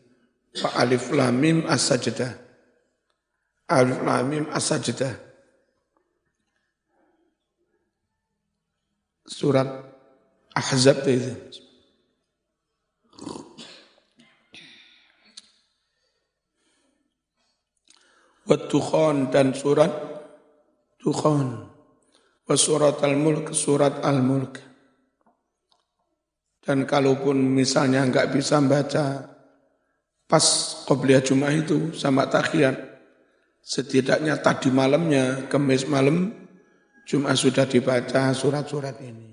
Fa 0.57 0.81
alif 0.81 1.13
lam 1.13 1.37
mim 1.37 1.57
as-sajdah. 1.69 2.33
Alif 3.69 3.99
lam 4.01 4.23
mim 4.25 4.45
as-sajdah. 4.49 5.13
Surat 9.29 9.69
Ahzab 10.57 11.05
itu. 11.05 11.31
Wattukhan 18.49 19.29
dan 19.29 19.53
surat 19.53 19.93
Tukhan. 20.97 21.68
Wa 22.49 22.57
surat 22.57 22.97
Al-Mulk, 23.05 23.53
surat 23.53 24.01
Al-Mulk. 24.01 24.53
Dan 26.65 26.89
kalaupun 26.89 27.37
misalnya 27.37 28.01
enggak 28.01 28.33
bisa 28.33 28.57
baca 28.65 29.21
pas 30.25 30.45
Qobliyah 30.89 31.21
Jum'ah 31.21 31.53
itu 31.53 31.93
sama 31.93 32.25
takhiyat, 32.25 32.73
setidaknya 33.61 34.41
tadi 34.41 34.73
malamnya, 34.73 35.45
kemis 35.45 35.85
malam, 35.85 36.33
Jum'ah 37.05 37.37
sudah 37.37 37.69
dibaca 37.69 38.33
surat-surat 38.33 38.97
ini. 39.01 39.29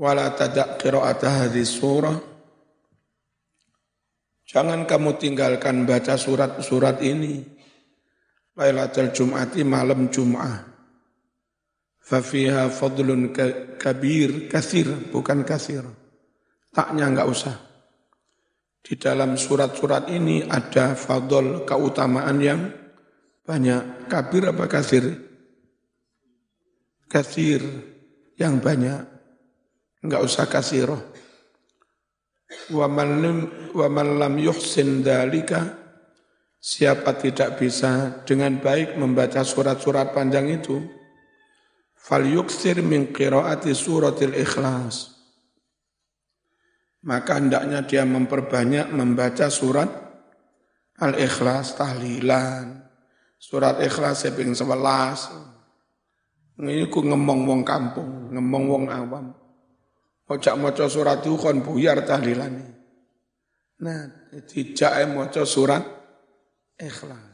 Wala 0.00 0.32
tadak 0.32 0.80
qira'at 0.80 1.20
hadis 1.20 1.76
surah, 1.76 2.16
Jangan 4.50 4.82
kamu 4.82 5.14
tinggalkan 5.14 5.86
baca 5.86 6.18
surat-surat 6.18 6.98
ini 7.06 7.38
Lailatul 8.58 9.14
Jum'ati 9.14 9.62
malam 9.62 10.10
Jum'ah. 10.10 10.69
Fafiha 12.10 12.66
fadlun 12.74 13.30
kabir, 13.78 14.50
kasir, 14.50 14.90
bukan 15.14 15.46
kasir. 15.46 15.86
Taknya 16.74 17.06
enggak 17.06 17.30
usah. 17.30 17.54
Di 18.82 18.98
dalam 18.98 19.38
surat-surat 19.38 20.10
ini 20.10 20.42
ada 20.42 20.98
fadl 20.98 21.62
keutamaan 21.62 22.42
yang 22.42 22.66
banyak. 23.46 24.10
Kabir 24.10 24.50
apa 24.50 24.66
kasir? 24.66 25.06
Kasir 27.06 27.62
yang 28.34 28.58
banyak. 28.58 29.06
Enggak 30.02 30.26
usah 30.26 30.50
kasir. 30.50 30.90
Wa 32.74 32.90
man 32.90 34.10
lam 34.18 34.34
yuhsin 34.34 35.06
dalika 35.06 35.78
Siapa 36.60 37.16
tidak 37.16 37.56
bisa 37.56 38.20
dengan 38.28 38.60
baik 38.60 39.00
membaca 39.00 39.40
surat-surat 39.40 40.12
panjang 40.12 40.60
itu, 40.60 40.99
fal 42.00 42.24
yuksir 42.24 42.80
min 42.80 43.12
qiraati 43.12 43.76
suratil 43.76 44.32
ikhlas. 44.32 45.20
Maka 47.04 47.40
hendaknya 47.40 47.84
dia 47.84 48.04
memperbanyak 48.04 48.92
membaca 48.92 49.48
surat 49.48 49.88
al-ikhlas, 51.00 51.76
tahlilan, 51.76 52.84
surat 53.40 53.80
ikhlas 53.80 54.28
seping 54.28 54.52
sebelas. 54.52 55.32
Ini 56.60 56.92
ku 56.92 57.00
ngemong 57.00 57.48
wong 57.48 57.62
kampung, 57.64 58.28
ngemong 58.36 58.64
wong 58.68 58.84
awam. 58.92 59.32
Ojak 60.28 60.60
maca 60.60 60.86
surat 60.92 61.24
itu 61.24 61.40
kon 61.40 61.64
buyar 61.64 62.04
tahlilan. 62.04 62.52
Nah, 63.80 64.28
tidak 64.44 64.92
maca 65.08 65.42
surat 65.48 65.80
ikhlas. 66.76 67.29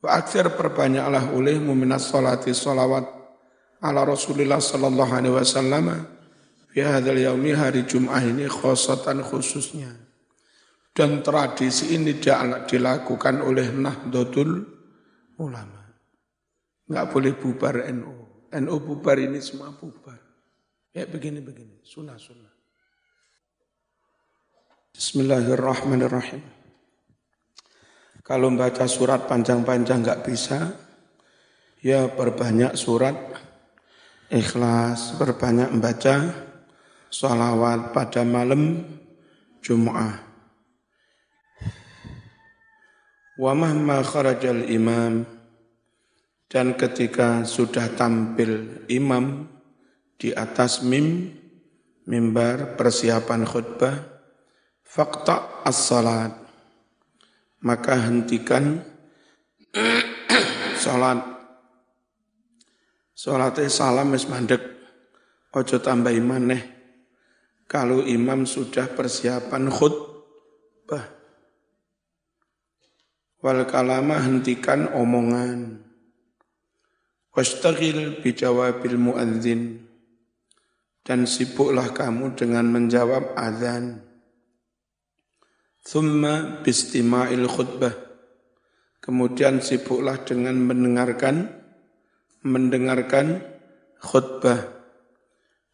Akhir 0.00 0.56
perbanyaklah 0.56 1.36
olehmu 1.36 1.76
minas 1.76 2.08
salati 2.08 2.56
salawat 2.56 3.04
ala 3.84 4.08
Rasulullah 4.08 4.56
sallallahu 4.56 5.12
alaihi 5.12 5.36
wasallam 5.36 6.08
fi 6.72 6.80
hadzal 6.80 7.20
yaumi 7.20 7.52
hari 7.52 7.84
Jumat 7.84 8.24
ini 8.24 8.48
khosatan 8.48 9.20
khususnya. 9.20 9.92
Dan 10.90 11.22
tradisi 11.22 11.94
ini 11.94 12.16
dilakukan 12.66 13.44
oleh 13.44 13.70
Nahdlatul 13.70 14.66
Ulama. 15.38 15.80
Enggak 16.90 17.06
boleh 17.14 17.32
bubar 17.38 17.74
NU. 17.94 18.14
NU 18.50 18.76
bubar 18.82 19.16
ini 19.22 19.38
semua 19.38 19.70
bubar. 19.70 20.18
Ya 20.90 21.06
begini-begini, 21.06 21.86
sunnah-sunnah. 21.86 22.50
Bismillahirrahmanirrahim. 24.90 26.59
Kalau 28.30 28.46
baca 28.54 28.86
surat 28.86 29.26
panjang-panjang 29.26 30.06
nggak 30.06 30.22
bisa, 30.22 30.70
ya 31.82 32.06
perbanyak 32.06 32.78
surat 32.78 33.18
ikhlas, 34.30 35.18
perbanyak 35.18 35.74
membaca 35.74 36.30
sholawat 37.10 37.90
pada 37.90 38.22
malam 38.22 38.86
Jum'ah. 39.58 40.14
Wa 43.34 43.50
mahma 43.50 43.98
kharajal 44.06 44.62
imam 44.70 45.26
dan 46.46 46.78
ketika 46.78 47.42
sudah 47.42 47.90
tampil 47.98 48.86
imam 48.86 49.50
di 50.14 50.30
atas 50.30 50.86
mim 50.86 51.34
mimbar 52.06 52.78
persiapan 52.78 53.42
khutbah 53.42 53.98
fakta 54.86 55.66
as-salat 55.66 56.49
maka 57.60 57.96
hentikan 57.96 58.80
sholat. 60.80 61.20
Sholatnya 63.12 63.68
salam 63.68 64.16
wis 64.16 64.24
mandek, 64.24 64.64
ojo 65.52 65.76
tambah 65.76 66.12
maneh. 66.24 66.80
Kalau 67.70 68.02
imam 68.02 68.48
sudah 68.50 68.90
persiapan 68.90 69.70
khutbah. 69.70 71.06
Wal 73.44 73.62
kalama 73.70 74.18
hentikan 74.18 74.90
omongan. 74.90 75.78
Wastagil 77.30 78.18
bijawabil 78.26 78.98
muadzin. 78.98 79.86
Dan 81.06 81.30
sibuklah 81.30 81.94
kamu 81.94 82.34
dengan 82.34 82.66
menjawab 82.74 83.38
azan. 83.38 84.02
Thumma 85.80 86.60
bistima'il 86.60 87.48
khutbah. 87.48 87.96
Kemudian 89.00 89.64
sibuklah 89.64 90.20
dengan 90.28 90.60
mendengarkan 90.60 91.60
mendengarkan 92.44 93.44
khutbah 94.00 94.60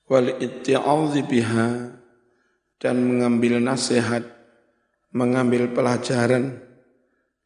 wal 0.06 0.30
itti'adhi 0.38 1.26
biha 1.26 1.68
dan 2.78 2.96
mengambil 3.02 3.58
nasihat, 3.58 4.22
mengambil 5.10 5.70
pelajaran 5.70 6.62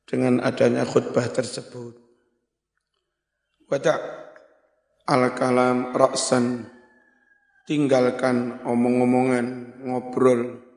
dengan 0.08 0.44
adanya 0.44 0.84
khutbah 0.84 1.28
tersebut. 1.32 1.96
Wada' 3.70 4.00
al-kalam 5.06 5.94
ra'san, 5.94 6.66
tinggalkan 7.64 8.58
omong-omongan, 8.66 9.78
ngobrol, 9.86 10.69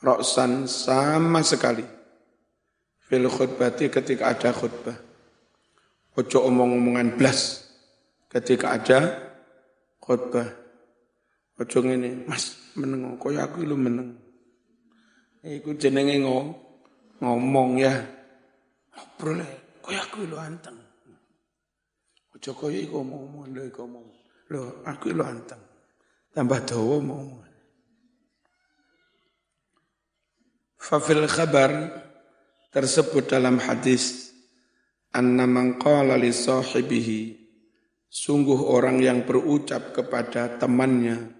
roksan 0.00 0.68
sama 0.68 1.40
sekali. 1.40 1.84
Fil 3.06 3.30
khutbati 3.30 3.86
ketika 3.86 4.34
ada 4.34 4.50
khutbah. 4.50 4.98
Ojo 6.16 6.48
omong-omongan 6.48 7.14
blas 7.14 7.70
ketika 8.26 8.74
ada 8.74 8.98
khutbah. 10.02 10.48
Ojo 11.56 11.78
ngene, 11.80 12.26
Mas 12.28 12.56
meneng 12.76 13.16
koyo 13.16 13.40
aku 13.40 13.64
lu 13.64 13.78
meneng. 13.78 14.18
Iku 15.46 15.78
jenenge 15.78 16.18
ngomong 17.22 17.78
ya. 17.78 17.94
Ngobrol 18.92 19.40
koyo 19.80 19.98
aku 20.02 20.26
lu 20.26 20.36
anteng. 20.36 20.76
Ojo 22.34 22.50
koyo 22.52 22.76
iku 22.76 23.00
omong-omong 23.06 23.54
lho 23.54 23.62
iku 23.70 23.86
omong. 23.86 24.06
Aku 24.84 25.14
lu 25.14 25.22
anteng. 25.22 25.62
Tambah 26.34 26.60
dawa 26.66 27.00
omong. 27.00 27.45
Fafil 30.86 31.26
khabar 31.26 31.98
tersebut 32.70 33.26
dalam 33.26 33.58
hadis 33.58 34.30
anna 35.10 35.42
man 35.42 35.82
qala 35.82 36.14
li 36.14 36.30
sahibihi 36.30 37.34
sungguh 38.06 38.70
orang 38.70 39.02
yang 39.02 39.26
berucap 39.26 39.90
kepada 39.90 40.46
temannya. 40.62 41.34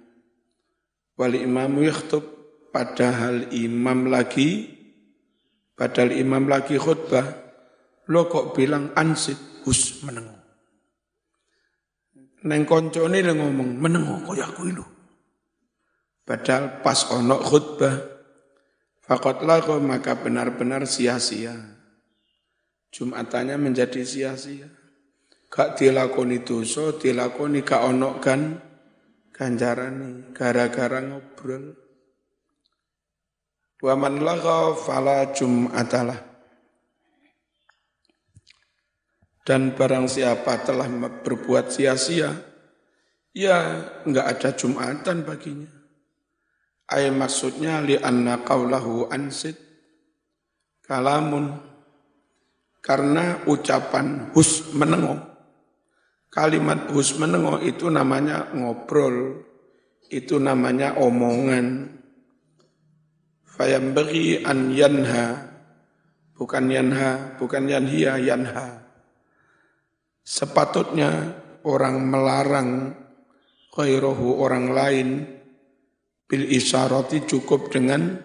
Wali 1.14 1.46
imam 1.46 1.78
yakhtub 1.78 2.26
padahal 2.74 3.54
imam 3.54 4.11
lagi 4.11 4.66
padahal 5.78 6.18
imam 6.18 6.50
lagi 6.50 6.74
khutbah 6.74 7.30
lo 8.11 8.26
kok 8.26 8.50
bilang 8.50 8.98
ansit? 8.98 9.38
Hus 9.62 10.02
meneng. 10.02 10.26
Neng 12.50 12.66
koncone 12.66 13.22
ngomong 13.22 13.78
meneng 13.78 14.26
kok 14.26 14.42
aku 14.42 14.74
ilu 14.74 14.82
padahal 16.26 16.82
pas 16.82 16.98
ono 17.14 17.38
khutbah 17.38 18.15
Fakot 19.06 19.46
laku 19.46 19.78
maka 19.78 20.18
benar-benar 20.18 20.82
sia-sia. 20.82 21.54
Jumatannya 22.90 23.54
menjadi 23.54 24.02
sia-sia. 24.02 24.66
Gak 25.46 25.78
dilakoni 25.78 26.42
dosa, 26.42 26.90
dilakoni 26.98 27.62
gak 27.62 27.86
onok 27.86 28.14
kan 28.18 28.58
ganjaran 29.30 30.26
gara-gara 30.34 30.98
ngobrol. 31.06 31.78
Waman 33.78 34.26
laga 34.26 34.74
fala 34.74 35.30
jum'atalah. 35.30 36.20
Dan 39.46 39.78
barang 39.78 40.10
siapa 40.10 40.66
telah 40.66 40.90
berbuat 41.22 41.70
sia-sia, 41.70 42.34
Ya 43.36 43.84
enggak 44.08 44.26
ada 44.32 44.50
Jumatan 44.56 45.20
baginya. 45.20 45.75
Ay 46.87 47.11
maksudnya 47.11 47.83
li 47.83 47.99
anna 47.99 48.46
qawlahu 48.46 49.11
ansit 49.11 49.59
kalamun 50.87 51.59
karena 52.79 53.42
ucapan 53.51 54.31
hus 54.31 54.70
menengok. 54.70 55.18
Kalimat 56.31 56.87
hus 56.94 57.18
menengok 57.18 57.66
itu 57.66 57.90
namanya 57.90 58.55
ngobrol, 58.55 59.42
itu 60.07 60.38
namanya 60.38 60.94
omongan. 60.94 61.99
bagi 63.59 64.44
an 64.46 64.70
yanha, 64.70 65.27
bukan 66.38 66.70
yanha, 66.70 67.35
bukan 67.40 67.66
yanhia, 67.66 68.20
yanha. 68.22 68.87
Sepatutnya 70.22 71.35
orang 71.66 72.07
melarang 72.07 72.94
khairahu 73.75 74.38
orang 74.38 74.70
lain 74.70 75.09
bil 76.26 76.44
isyarati 76.50 77.22
cukup 77.26 77.70
dengan 77.70 78.18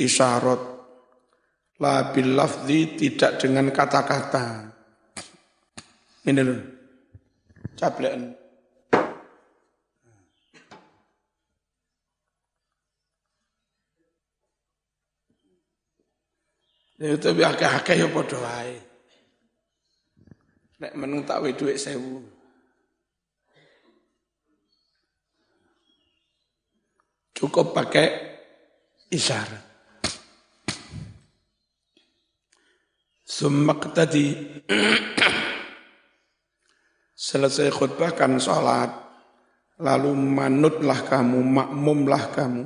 isyarat 0.00 0.76
La 1.76 2.08
bil 2.08 2.32
lafzi 2.32 2.96
tidak 2.96 3.36
dengan 3.36 3.68
kata-kata. 3.68 4.72
Ini 6.24 6.40
loh. 6.40 6.60
Cablean. 7.76 8.32
Ya 16.96 17.12
tapi 17.20 17.44
akeh-akeh 17.44 17.96
ya 18.00 18.08
padha 18.08 18.40
wae. 18.40 18.80
Nek 20.80 20.92
menung 20.96 21.28
tak 21.28 21.44
duit 21.60 21.76
sewu. 21.76 22.24
Cukup 27.36 27.76
pakai 27.76 28.08
isyarat. 29.12 29.60
Summak 33.28 33.92
tadi 33.92 34.32
selesai 37.28 37.68
khutbah 37.68 38.16
kan 38.16 38.40
sholat, 38.40 38.88
lalu 39.84 40.16
manutlah 40.16 41.04
kamu, 41.04 41.44
makmumlah 41.44 42.24
kamu. 42.32 42.64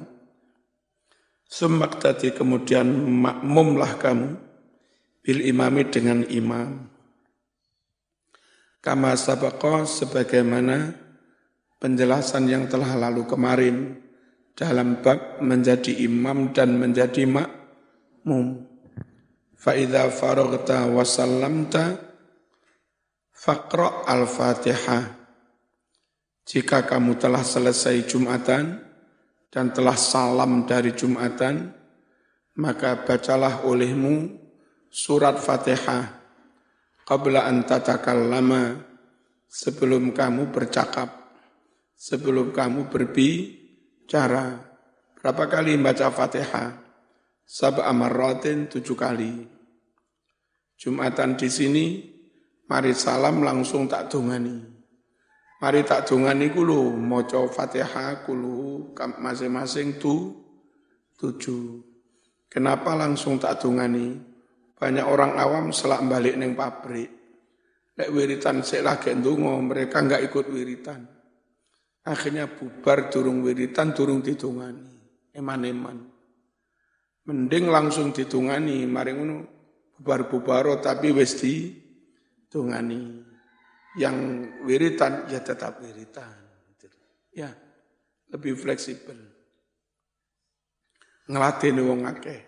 Summak 1.51 1.99
tadi 1.99 2.31
kemudian 2.31 2.87
makmumlah 3.11 3.99
kamu, 3.99 4.39
bil 5.19 5.41
imami 5.51 5.83
dengan 5.91 6.23
imam. 6.31 6.87
Kama 8.79 9.19
sabako 9.19 9.83
sebagaimana 9.83 10.95
penjelasan 11.83 12.47
yang 12.47 12.71
telah 12.71 12.95
lalu 12.95 13.27
kemarin 13.27 14.07
dalam 14.57 15.01
bab 15.01 15.41
menjadi 15.41 16.05
imam 16.05 16.53
dan 16.53 16.77
menjadi 16.77 17.25
makmum. 17.25 18.67
Fa'idha 19.57 20.09
faragta 20.09 20.89
wa 20.89 21.05
sallamta 21.05 22.01
faqra' 23.33 24.09
al-fatihah. 24.09 25.21
Jika 26.45 26.83
kamu 26.89 27.21
telah 27.21 27.45
selesai 27.45 28.11
Jumatan 28.11 28.81
dan 29.53 29.71
telah 29.71 29.95
salam 29.95 30.67
dari 30.67 30.97
Jumatan, 30.97 31.71
maka 32.59 33.07
bacalah 33.07 33.63
olehmu 33.65 34.35
surat 34.91 35.39
Fatihah 35.39 36.21
qabla 37.11 37.47
an 37.47 37.67
tatakallama 37.67 38.79
sebelum 39.51 40.15
kamu 40.15 40.55
bercakap, 40.55 41.11
sebelum 41.99 42.55
kamu 42.55 42.87
berbicara. 44.11 44.59
Berapa 45.15 45.47
kali 45.47 45.79
baca 45.79 46.11
Fatihah? 46.11 46.71
Sab'a 47.47 47.95
marratin 47.95 48.67
tujuh 48.67 48.99
kali. 48.99 49.47
Jumatan 50.75 51.39
di 51.39 51.47
sini, 51.47 51.87
mari 52.67 52.91
salam 52.95 53.43
langsung 53.47 53.87
tak 53.87 54.11
dungani. 54.11 54.59
Mari 55.61 55.85
tak 55.85 56.09
dungani 56.09 56.49
kulu, 56.51 56.95
moco 56.97 57.53
fatihah 57.53 58.25
kulu, 58.25 58.97
masing-masing 58.97 60.01
tu, 60.01 60.33
tujuh. 61.21 61.85
Kenapa 62.49 62.97
langsung 62.97 63.37
tak 63.37 63.61
dungani? 63.61 64.17
Banyak 64.81 65.05
orang 65.05 65.37
awam 65.37 65.69
selak 65.69 66.01
balik 66.09 66.41
neng 66.41 66.57
pabrik. 66.57 67.13
Lek 67.99 68.09
wiritan 68.09 68.65
sik 68.65 68.81
lagi 68.81 69.13
ndonga, 69.13 69.61
mereka 69.61 70.01
enggak 70.01 70.25
ikut 70.25 70.49
wiritan. 70.49 71.20
Akhirnya 72.07 72.49
bubar 72.49 73.13
durung 73.13 73.45
wiritan, 73.45 73.93
durung 73.93 74.25
ditungani. 74.25 74.89
Eman-eman. 75.37 75.99
Mending 77.29 77.69
langsung 77.69 78.11
ditungani, 78.11 78.89
mari 78.89 79.13
ngono 79.13 79.37
bubar-bubaro 80.01 80.81
tapi 80.81 81.13
wis 81.13 81.37
ditungani. 81.39 83.21
Yang 84.01 84.17
wiritan 84.65 85.29
ya 85.29 85.45
tetap 85.45 85.83
wiritan. 85.85 86.41
Ya, 87.31 87.53
lebih 88.33 88.59
fleksibel. 88.59 89.19
Ngelatih 91.31 91.79
wong 91.79 92.11
akeh. 92.11 92.41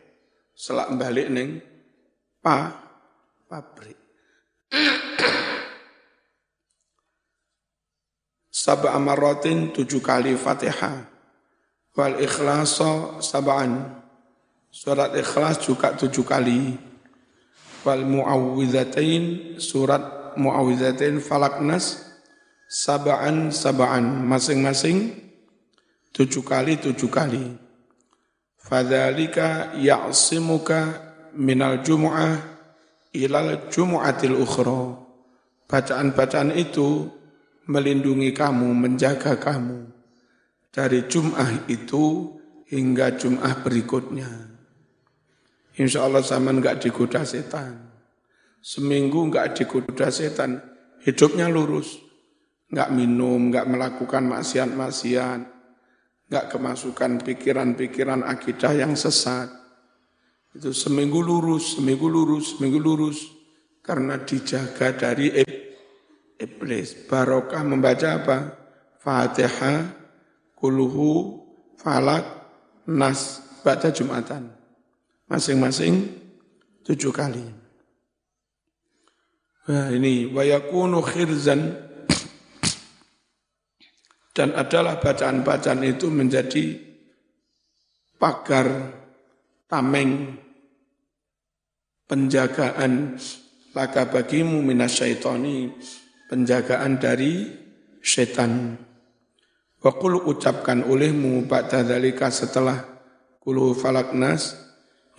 Selak 0.57 0.91
balik 0.99 1.31
neng 1.31 1.63
pa 2.43 2.75
pabrik. 3.47 3.99
Sab'a 8.53 9.01
amaratin 9.01 9.73
tujuh 9.73 10.05
kali 10.05 10.37
fatihah. 10.37 11.09
Wal 11.97 12.21
ikhlasa 12.21 13.25
sab'an 13.25 14.03
Surat 14.73 15.13
Ikhlas 15.13 15.61
juga 15.61 15.93
tujuh 15.93 16.25
kali. 16.25 16.81
Wal 17.85 18.09
mu'awwidhatain, 18.09 19.61
surat 19.61 20.33
mu'awwidhatain 20.41 21.21
falaknas, 21.21 22.09
sabaan 22.73 23.53
sabaan, 23.53 24.25
masing-masing 24.25 25.13
tujuh 26.17 26.41
kali 26.41 26.81
tujuh 26.81 27.13
kali. 27.13 27.53
Fadhalika 28.57 29.77
ya'simuka 29.77 30.97
minal 31.37 31.85
jumu'ah 31.85 32.41
ilal 33.13 33.69
jumu'atil 33.69 34.41
ukhra. 34.41 34.97
Bacaan-bacaan 35.69 36.57
itu 36.57 37.13
melindungi 37.73 38.37
kamu, 38.37 38.69
menjaga 38.77 39.41
kamu 39.41 39.89
dari 40.73 41.05
Jum'ah 41.09 41.69
itu 41.69 42.37
hingga 42.69 43.17
Jum'ah 43.17 43.65
berikutnya. 43.65 44.29
Insya 45.77 46.05
Allah 46.05 46.21
zaman 46.21 46.61
nggak 46.61 46.85
digoda 46.85 47.25
setan. 47.25 47.93
Seminggu 48.61 49.29
nggak 49.33 49.57
digoda 49.57 50.13
setan, 50.13 50.61
hidupnya 51.05 51.49
lurus. 51.49 51.97
Nggak 52.73 52.89
minum, 52.93 53.53
nggak 53.53 53.69
melakukan 53.69 54.25
maksiat-maksiat, 54.33 55.41
nggak 56.33 56.45
kemasukan 56.49 57.21
pikiran-pikiran 57.21 58.25
akidah 58.25 58.73
yang 58.73 58.97
sesat. 58.97 59.53
Itu 60.57 60.73
seminggu 60.73 61.21
lurus, 61.21 61.77
seminggu 61.77 62.09
lurus, 62.09 62.57
seminggu 62.57 62.81
lurus. 62.81 63.29
Karena 63.85 64.17
dijaga 64.17 64.95
dari 64.95 65.43
iblis. 66.43 67.07
Barokah 67.07 67.63
membaca 67.63 68.19
apa? 68.19 68.39
Fatihah, 68.99 69.87
kuluhu, 70.59 71.39
falak, 71.79 72.27
nas, 72.91 73.43
baca 73.63 73.95
Jumatan 73.95 74.63
masing-masing 75.33 76.13
tujuh 76.85 77.09
kali. 77.09 77.41
Nah, 79.73 79.89
ini 79.89 80.29
wayakunu 80.29 81.01
khirzan 81.01 81.73
dan 84.37 84.53
adalah 84.53 85.01
bacaan-bacaan 85.01 85.81
itu 85.89 86.13
menjadi 86.13 86.77
pagar 88.21 88.93
tameng 89.71 90.37
penjagaan 92.05 93.17
laka 93.73 94.11
bagimu 94.11 94.61
minasyaitoni 94.61 95.73
penjagaan 96.33 96.97
dari 96.97 97.45
setan. 98.01 98.81
Wakul 99.85 100.17
ucapkan 100.25 100.89
olehmu 100.89 101.45
ba'da 101.45 101.85
dalika 101.85 102.33
setelah 102.33 102.81
kulu 103.45 103.77
falaknas 103.77 104.57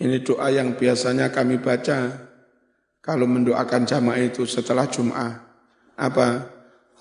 ini 0.01 0.25
doa 0.25 0.49
yang 0.49 0.73
biasanya 0.73 1.29
kami 1.29 1.61
baca 1.61 2.17
kalau 2.97 3.29
mendoakan 3.29 3.85
jamaah 3.85 4.17
itu 4.25 4.49
setelah 4.49 4.89
Jum'ah. 4.89 5.31
Apa? 6.01 6.49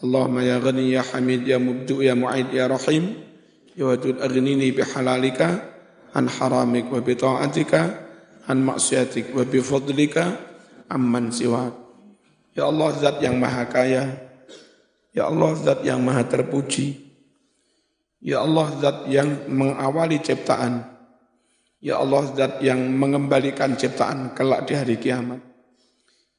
Allahumma 0.02 0.44
ya 0.44 0.60
ghani 0.60 0.92
ya 0.92 1.00
hamid 1.00 1.46
ya 1.46 1.56
mubdu 1.62 2.02
ya 2.04 2.12
mu'id 2.12 2.52
ya 2.52 2.66
rahim 2.68 3.16
ya 3.78 3.94
wadud 3.94 4.18
aghnini 4.18 4.74
bihalalika 4.74 5.62
an 6.12 6.26
haramik 6.26 6.90
wa 6.90 6.98
bi 7.00 7.14
ta'atika 7.14 7.80
an 8.50 8.66
maksiatik 8.66 9.30
wa 9.32 9.46
bi 9.46 9.62
fadlika 9.62 10.36
amman 10.90 11.30
siwak. 11.30 11.81
Ya 12.52 12.68
Allah 12.68 12.88
zat 13.00 13.16
yang 13.24 13.40
maha 13.40 13.64
kaya, 13.64 14.12
Ya 15.12 15.28
Allah 15.28 15.52
zat 15.56 15.80
yang 15.84 16.04
maha 16.04 16.24
terpuji, 16.28 17.00
Ya 18.22 18.44
Allah 18.44 18.68
zat 18.78 19.08
yang 19.08 19.48
mengawali 19.48 20.20
ciptaan. 20.20 20.84
Ya 21.82 21.98
Allah 21.98 22.22
zat 22.30 22.62
yang 22.62 22.78
mengembalikan 22.94 23.74
ciptaan 23.74 24.36
kelak 24.36 24.70
di 24.70 24.78
hari 24.78 24.94
kiamat. 25.00 25.42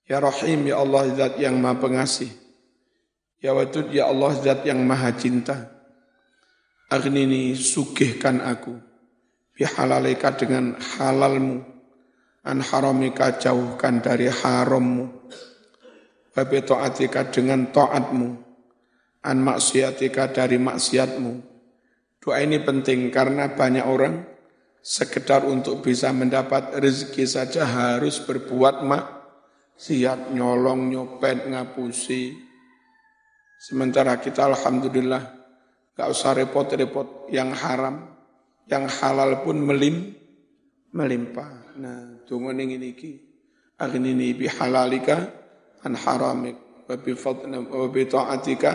Ya 0.07 0.23
Rahim, 0.23 0.69
Ya 0.69 0.79
Allah 0.79 1.11
zat 1.11 1.35
yang 1.41 1.59
maha 1.59 1.81
pengasih. 1.81 2.31
Ya 3.43 3.51
Wadud, 3.51 3.91
Ya 3.91 4.07
Allah 4.07 4.31
zat 4.39 4.63
yang 4.63 4.79
maha 4.87 5.11
cinta. 5.17 5.67
Agnini 6.87 7.57
sugihkan 7.57 8.39
aku. 8.39 8.77
Bihalalika 9.57 10.31
dengan 10.31 10.77
halalmu. 10.77 11.59
An 12.47 12.63
haramika 12.63 13.35
jauhkan 13.35 13.99
dari 13.99 14.31
harammu. 14.31 15.11
Babi 16.33 16.65
ta'atika 16.65 17.29
dengan 17.29 17.69
ta'atmu. 17.69 18.29
An 19.23 19.37
maksiatika 19.39 20.35
dari 20.35 20.59
maksiatmu 20.59 21.53
Doa 22.23 22.39
ini 22.39 22.55
penting 22.63 23.11
karena 23.11 23.51
banyak 23.51 23.83
orang 23.83 24.23
sekedar 24.79 25.43
untuk 25.43 25.83
bisa 25.83 26.07
mendapat 26.15 26.71
rezeki 26.79 27.27
saja 27.27 27.67
harus 27.67 28.23
berbuat 28.23 28.87
mak 28.87 29.03
siap 29.75 30.31
nyolong, 30.31 30.87
nyopet, 30.87 31.51
ngapusi. 31.51 32.31
Sementara 33.59 34.23
kita 34.23 34.55
alhamdulillah 34.55 35.23
gak 35.99 36.07
usah 36.07 36.31
repot-repot 36.39 37.27
yang 37.27 37.51
haram, 37.51 38.07
yang 38.71 38.87
halal 38.87 39.43
pun 39.43 39.59
melim, 39.59 40.15
melimpah. 40.95 41.75
Nah, 41.75 42.23
tunggu 42.23 42.55
ini 42.55 42.79
iki. 42.87 43.19
Aghnini 43.83 44.31
bihalalika 44.31 45.42
an 45.83 45.93
haramik 45.99 46.87
wa 46.87 46.95
bi 46.95 47.11
wa 47.13 47.87
bi 47.91 48.03
ta'atika 48.07 48.71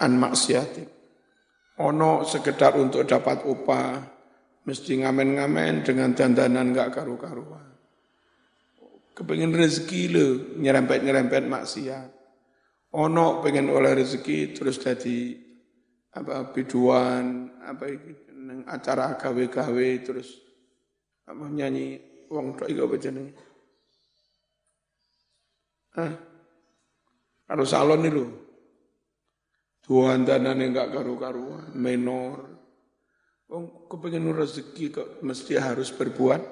an 0.00 0.12
maksiatik. 0.20 0.88
Ono 1.76 2.24
sekedar 2.24 2.72
untuk 2.80 3.04
dapat 3.04 3.44
upah, 3.44 4.00
mesti 4.64 5.04
ngamen-ngamen 5.04 5.84
dengan 5.84 6.16
dandanan 6.16 6.72
gak 6.72 6.96
karu-karuan. 6.96 7.68
Kepengen 9.12 9.52
rezeki 9.52 10.02
lo, 10.12 10.28
nyerempet-nyerempet 10.56 11.44
maksiat. 11.44 12.08
Ono 12.96 13.44
pengen 13.44 13.68
oleh 13.68 13.92
rezeki 13.92 14.56
terus 14.56 14.80
jadi 14.80 15.36
apa 16.16 16.48
biduan, 16.48 17.52
apa 17.60 17.92
acara 18.72 19.20
gawe-gawe 19.20 19.88
terus 20.00 20.32
apa 21.28 21.44
nyanyi 21.44 22.00
wong 22.32 22.56
tok 22.56 22.72
iku 22.72 22.88
apa 22.88 22.96
jenenge? 22.96 23.32
Ah. 25.96 26.12
Harus 27.46 27.72
salon 27.72 28.04
nih 28.04 28.12
lo. 28.12 28.26
Tuhan 29.86 30.26
yang 30.26 30.58
enggak 30.58 30.90
karu-karuan, 30.90 31.70
menor. 31.78 32.42
Wong 33.46 33.86
kepengen 33.86 34.34
rezeki 34.34 34.90
kok 34.90 35.08
mesti 35.22 35.54
harus 35.54 35.94
berbuat 35.94 36.42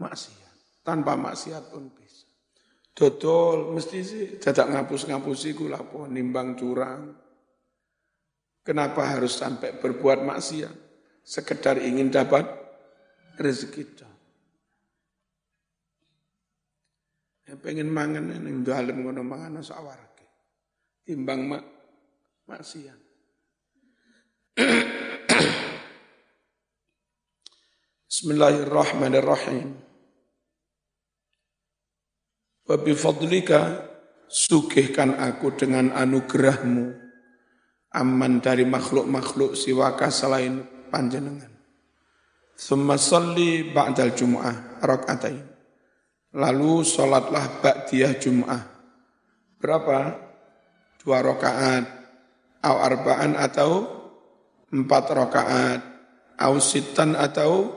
maksiat. 0.00 0.80
Tanpa 0.80 1.20
maksiat 1.20 1.68
pun 1.68 1.92
bisa. 1.92 2.24
Dodol 2.96 3.76
mesti 3.76 3.98
sih 4.00 4.24
dadak 4.40 4.72
ngapus-ngapusi 4.72 5.52
lapo 5.68 6.08
nimbang 6.08 6.56
curang. 6.56 7.12
Kenapa 8.64 9.04
harus 9.12 9.36
sampai 9.36 9.76
berbuat 9.76 10.24
maksiat? 10.24 10.72
Sekedar 11.20 11.76
ingin 11.84 12.08
dapat 12.08 12.48
rezeki 13.36 13.82
itu. 13.84 14.08
Ya 17.48 17.56
pengen 17.56 17.88
mangan 17.88 18.28
ning 18.28 18.60
dalem 18.60 19.08
ngono 19.08 19.24
mangan 19.24 19.64
sawarake. 19.64 20.28
Timbang 21.00 21.48
mak 21.48 21.64
maksiat. 22.44 23.00
Bismillahirrahmanirrahim. 28.12 29.80
Wa 32.68 32.76
bifadlika 32.76 33.80
sugihkan 34.28 35.16
aku 35.16 35.56
dengan 35.56 35.96
anugerahmu 35.96 36.92
aman 37.96 38.44
dari 38.44 38.68
makhluk-makhluk 38.68 39.56
siwaka 39.56 40.12
selain 40.12 40.68
panjenengan. 40.92 41.48
Thumma 42.60 43.00
salli 43.00 43.72
ba'dal 43.72 44.12
jum'ah 44.12 44.84
rakaatain. 44.84 45.57
Lalu 46.36 46.84
sholatlah 46.84 47.64
ba'diyah 47.64 48.12
jum'ah. 48.20 48.62
Berapa? 49.56 49.98
Dua 51.00 51.24
rakaat 51.24 51.98
au 52.62 52.76
arba'an 52.78 53.38
atau 53.38 53.86
empat 54.68 55.04
rakaat, 55.14 55.80
au 56.42 56.54
sitan 56.58 57.14
atau 57.14 57.70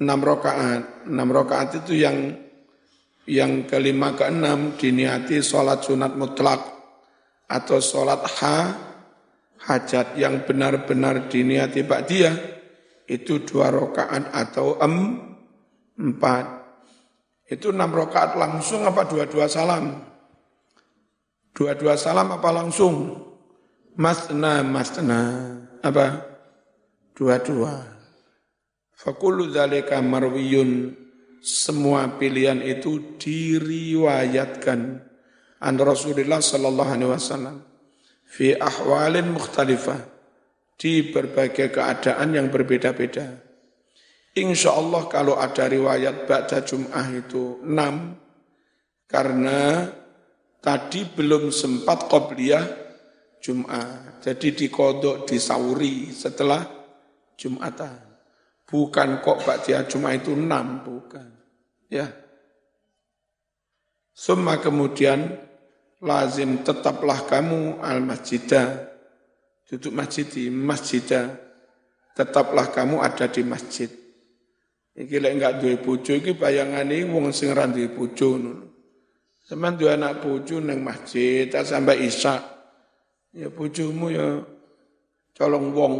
enam 0.00 0.20
rakaat. 0.22 1.08
Enam 1.08 1.28
rakaat 1.30 1.84
itu 1.84 2.02
yang 2.02 2.34
yang 3.28 3.68
kelima 3.68 4.16
ke 4.16 4.24
enam 4.24 4.80
diniati 4.80 5.44
sholat 5.44 5.84
sunat 5.84 6.16
mutlak 6.16 6.64
atau 7.44 7.76
sholat 7.76 8.24
ha 8.40 8.56
hajat 9.68 10.16
yang 10.16 10.48
benar-benar 10.48 11.28
diniati 11.28 11.84
dia 12.08 12.32
itu 13.04 13.44
dua 13.44 13.68
rakaat 13.68 14.32
atau 14.32 14.80
em, 14.80 14.96
empat. 15.96 16.57
Itu 17.48 17.72
enam 17.72 17.96
rakaat 17.96 18.36
langsung 18.36 18.84
apa 18.84 19.08
dua-dua 19.08 19.48
salam? 19.48 20.04
Dua-dua 21.56 21.96
salam 21.96 22.28
apa 22.28 22.48
langsung? 22.52 23.24
Masna, 23.96 24.60
masna. 24.60 25.20
Apa? 25.80 26.22
Dua-dua. 27.16 27.88
Fakulu 28.92 29.48
dzalika 29.48 29.98
marwiyun. 30.04 30.92
Semua 31.38 32.18
pilihan 32.18 32.60
itu 32.60 33.16
diriwayatkan 33.16 34.80
an 35.62 35.74
Rasulullah 35.78 36.42
sallallahu 36.42 36.90
alaihi 36.98 37.10
wasallam 37.14 37.62
fi 38.26 38.58
ahwalin 38.58 39.34
mukhtalifah 39.34 40.02
di 40.78 41.14
berbagai 41.14 41.74
keadaan 41.74 42.34
yang 42.34 42.50
berbeda-beda. 42.50 43.47
Insya 44.36 44.76
Allah 44.76 45.08
kalau 45.08 45.40
ada 45.40 45.64
riwayat 45.64 46.28
baca 46.28 46.60
Jum'ah 46.60 47.08
itu 47.16 47.64
enam, 47.64 48.18
karena 49.08 49.88
tadi 50.60 51.08
belum 51.08 51.48
sempat 51.48 52.06
qobliyah 52.12 52.64
Jumat. 53.40 54.20
Jadi 54.22 54.52
dikodok, 54.52 55.24
disauri 55.24 56.10
setelah 56.12 56.60
Jumatan. 57.38 57.96
Bukan 58.68 59.24
kok 59.24 59.48
Ba'diyah 59.48 59.88
Jumat 59.88 60.20
itu 60.20 60.36
enam, 60.36 60.84
bukan. 60.84 61.28
Ya. 61.88 62.12
Semua 64.12 64.60
kemudian 64.60 65.38
lazim 66.04 66.60
tetaplah 66.66 67.24
kamu 67.24 67.80
al 67.80 68.02
masjidah 68.04 68.90
duduk 69.66 69.94
masjid 69.94 70.26
di 70.26 70.50
masjidah 70.50 71.38
tetaplah 72.14 72.70
kamu 72.70 73.02
ada 73.02 73.26
di 73.30 73.42
masjid 73.46 73.90
iki 74.98 75.22
lek 75.22 75.32
enggak 75.38 75.54
duwe 75.62 75.78
bojo 75.78 76.12
iki 76.18 76.34
bayangane 76.34 77.06
wong 77.06 77.30
sing 77.30 77.54
ra 77.54 77.70
duwe 77.70 77.86
bojo 77.94 78.34
ngono 78.34 78.66
sampean 79.46 79.78
duwe 79.78 79.94
anak 79.94 80.26
bojo 80.26 80.58
ning 80.58 80.82
masjid 80.82 81.46
sampai 81.46 82.10
isya 82.10 82.58
Ya 83.36 83.52
bojomu 83.52 84.08
ya 84.08 84.40
colong 85.36 85.76
wong. 85.76 85.94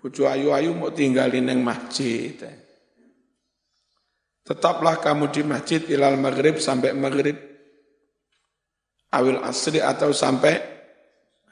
Bojo 0.00 0.24
ayu-ayu 0.28 0.72
mau 0.72 0.92
tinggalin 0.92 1.44
yang 1.44 1.60
masjid. 1.60 2.32
Tetaplah 4.44 4.96
kamu 5.02 5.28
di 5.28 5.42
masjid 5.44 5.80
ilal 5.92 6.16
maghrib 6.16 6.56
sampai 6.56 6.96
maghrib. 6.96 7.36
Awil 9.12 9.42
asri 9.44 9.82
atau 9.82 10.14
sampai 10.14 10.56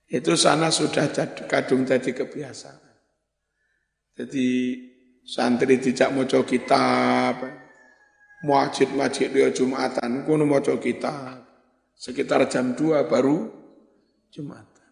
Itu 0.07 0.39
sana 0.39 0.71
sudah 0.71 1.11
kadung 1.51 1.83
jadi 1.83 2.15
kebiasaan. 2.15 2.79
Jadi 4.15 4.47
santri 5.27 5.77
tidak 5.83 6.15
mau 6.15 6.23
kitab, 6.47 7.43
masjid-masjid 8.47 9.27
dia 9.27 9.51
Jumatan, 9.51 10.23
kuno 10.23 10.47
mau 10.47 10.63
kitab. 10.63 11.43
Sekitar 11.97 12.47
jam 12.47 12.71
2 12.77 13.03
baru 13.09 13.51
Jumatan. 14.31 14.89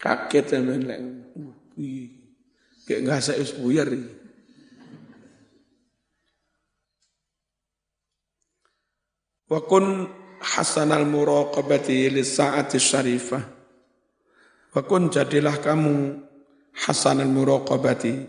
Kaget 0.00 0.44
teman 0.48 0.82
lek. 0.88 1.00
Kayak 2.88 3.00
nggak 3.04 3.20
saya 3.20 3.44
buyar 3.60 3.92
ini. 3.92 4.08
Wa 9.48 9.60
kun 9.64 10.08
hasanal 10.40 11.06
muraqabati 11.06 12.10
lis 12.10 12.38
saati 12.38 12.78
syarifah. 12.78 13.42
Wa 14.74 14.80
kun 14.86 15.10
jadilah 15.10 15.58
kamu 15.58 16.22
hasanal 16.86 17.30
muraqabati 17.30 18.26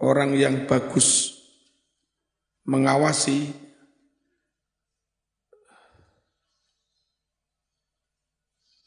orang 0.00 0.32
yang 0.36 0.64
bagus 0.64 1.36
mengawasi 2.64 3.52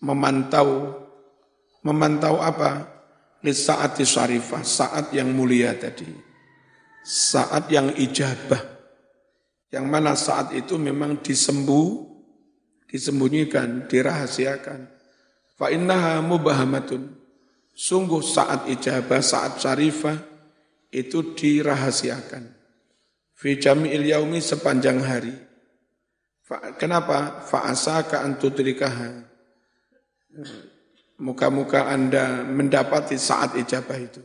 memantau 0.02 0.98
memantau 1.86 2.42
apa? 2.42 2.96
Di 3.38 3.54
saat 3.54 3.96
syarifah 4.02 4.66
saat 4.66 5.14
yang 5.14 5.32
mulia 5.32 5.72
tadi. 5.78 6.10
Saat 7.06 7.72
yang 7.72 7.94
ijabah. 7.96 8.60
Yang 9.72 9.86
mana 9.88 10.12
saat 10.18 10.52
itu 10.58 10.76
memang 10.76 11.22
disembuh 11.22 12.17
disembunyikan 12.88 13.86
dirahasiakan 13.92 14.88
fa 15.60 15.68
innaha 15.70 16.24
mubahamatun 16.24 17.14
sungguh 17.78 18.26
saat 18.26 18.66
ijabah 18.72 19.22
saat 19.22 19.62
syarifah 19.62 20.18
itu 20.92 21.36
dirahasiakan. 21.36 22.44
Fi 23.38 23.62
jami'il 23.62 24.10
yaumi 24.10 24.42
sepanjang 24.42 24.98
hari. 25.06 25.36
Kenapa? 26.82 27.44
Fa'asaka 27.46 28.24
antudrikaha. 28.24 29.28
Muka-muka 31.22 31.86
Anda 31.86 32.42
mendapati 32.42 33.20
saat 33.20 33.54
ijabah 33.60 34.00
itu. 34.00 34.24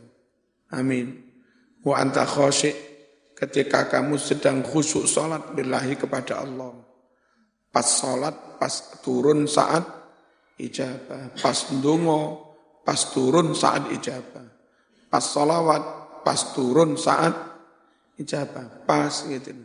Amin. 0.73 1.21
Wa 1.83 2.01
anta 2.01 2.25
khosyik 2.25 2.73
ketika 3.37 3.91
kamu 3.91 4.17
sedang 4.17 4.63
khusyuk 4.63 5.05
salat 5.05 5.53
billahi 5.53 5.99
kepada 5.99 6.41
Allah. 6.41 6.73
Pas 7.73 7.89
salat, 7.89 8.61
pas 8.61 9.01
turun 9.01 9.49
saat 9.49 9.81
ijabah. 10.61 11.33
Pas 11.41 11.59
ndonga, 11.73 12.21
pas 12.85 13.01
turun 13.11 13.57
saat 13.57 13.89
ijabah. 13.89 14.47
Pas 15.09 15.25
salawat, 15.25 15.85
pas 16.21 16.41
turun 16.53 17.01
saat 17.01 17.33
ijabah. 18.21 18.85
Pas 18.85 19.13
gitu. 19.25 19.57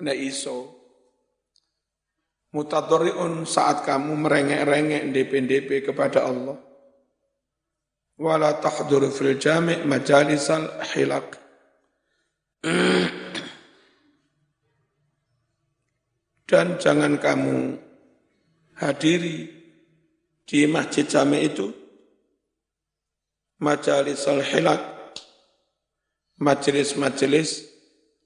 Nggak 0.00 0.18
iso. 0.24 0.76
Mutadoriun 2.48 3.44
saat 3.44 3.84
kamu 3.84 4.24
merengek-rengek 4.24 5.12
DP-DP 5.12 5.84
kepada 5.84 6.24
Allah. 6.24 6.56
Wala 8.16 8.56
tahdur 8.56 9.04
fil 9.12 9.36
jami' 9.36 9.84
majalisal 9.84 10.80
hilak. 10.96 11.36
Dan 16.48 16.80
jangan 16.80 17.20
kamu 17.20 17.76
hadiri 18.80 19.52
di 20.48 20.64
masjid 20.64 21.04
jami' 21.04 21.44
itu 21.44 21.68
majalisal 23.60 24.40
hilak 24.40 24.80
majelis-majelis 26.40 27.68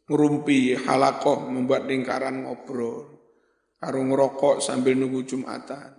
ngerumpi 0.07 0.79
halakoh 0.87 1.51
membuat 1.51 1.91
lingkaran 1.91 2.47
ngobrol 2.47 3.11
karo 3.83 3.99
ngerokok 3.99 4.63
sambil 4.63 4.95
nunggu 4.95 5.27
Jumatan. 5.27 5.99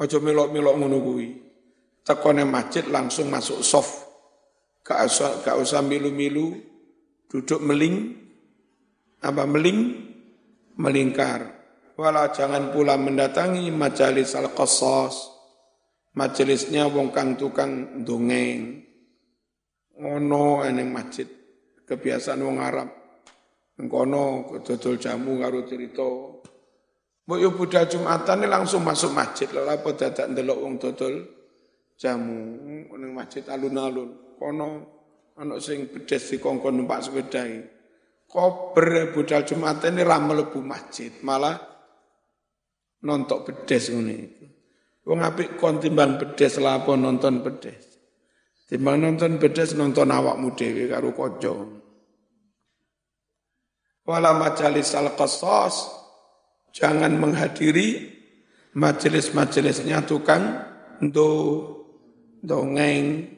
Ojo 0.00 0.16
milok-milok 0.24 0.74
ngono 0.78 0.96
kuwi. 1.04 1.28
Tekone 2.00 2.48
masjid 2.48 2.88
langsung 2.88 3.28
masuk 3.28 3.60
soft. 3.60 4.08
Gak 4.80 5.04
usah, 5.04 5.44
gak 5.44 5.60
usah 5.60 5.84
milu-milu, 5.84 6.56
duduk 7.28 7.60
meling, 7.60 8.16
apa 9.20 9.44
meling, 9.44 10.08
melingkar. 10.80 11.57
Walau 11.98 12.30
jangan 12.30 12.70
pula 12.70 12.94
mendatangi 12.94 13.74
majelis 13.74 14.38
al-qasas, 14.38 15.34
majelisnya 16.14 16.86
wong 16.86 17.10
kang 17.10 17.34
tukang 17.34 18.06
dongeng. 18.06 18.86
Ngono 19.98 20.62
eneng 20.62 20.94
masjid 20.94 21.26
kebiasaan 21.82 22.38
wong 22.38 22.62
Arab. 22.62 22.88
Engkono 23.82 24.46
dodol 24.62 24.94
jamu 24.94 25.42
karo 25.42 25.66
cerita. 25.66 26.06
Mbok 27.26 27.38
yo 27.42 27.50
budal 27.58 27.90
Jumatan 27.90 28.46
langsung 28.46 28.86
masuk 28.86 29.10
masjid 29.10 29.50
lha 29.50 29.66
apa 29.66 29.90
dadak 29.98 30.30
ndelok 30.30 30.58
wong 30.62 30.74
dodol 30.78 31.14
jamu 31.98 32.62
ning 32.94 33.10
masjid 33.10 33.42
alun-alun. 33.50 34.38
Kono 34.38 34.66
ana 35.34 35.58
sing 35.58 35.90
bedes 35.90 36.30
dikongkon 36.30 36.78
numpak 36.78 37.02
sepeda. 37.02 37.42
Kober 38.30 39.10
budal 39.10 39.42
Jumatan 39.42 39.98
ini 39.98 40.06
ra 40.06 40.22
mlebu 40.22 40.62
masjid, 40.62 41.10
malah 41.26 41.67
nontok 43.04 43.48
bedes 43.48 43.90
ngene 43.92 44.14
iki. 44.14 44.46
Wong 45.08 45.24
apik 45.24 45.56
kon 45.56 45.80
timbang 45.80 46.20
bedes 46.20 46.60
lah 46.60 46.84
apa 46.84 46.92
nonton 46.98 47.40
bedes. 47.40 47.96
Timbang 48.68 49.00
nonton 49.00 49.40
bedes 49.40 49.72
nonton 49.72 50.12
awakmu 50.12 50.52
dhewe 50.52 50.92
karo 50.92 51.16
kanca. 51.16 51.54
Wala 54.04 54.32
majalis 54.36 54.92
al-qasas 54.96 55.88
jangan 56.72 57.16
menghadiri 57.16 58.18
majelis-majelisnya 58.76 60.04
tukang 60.04 60.60
do 61.00 61.30
dongeng 62.44 63.28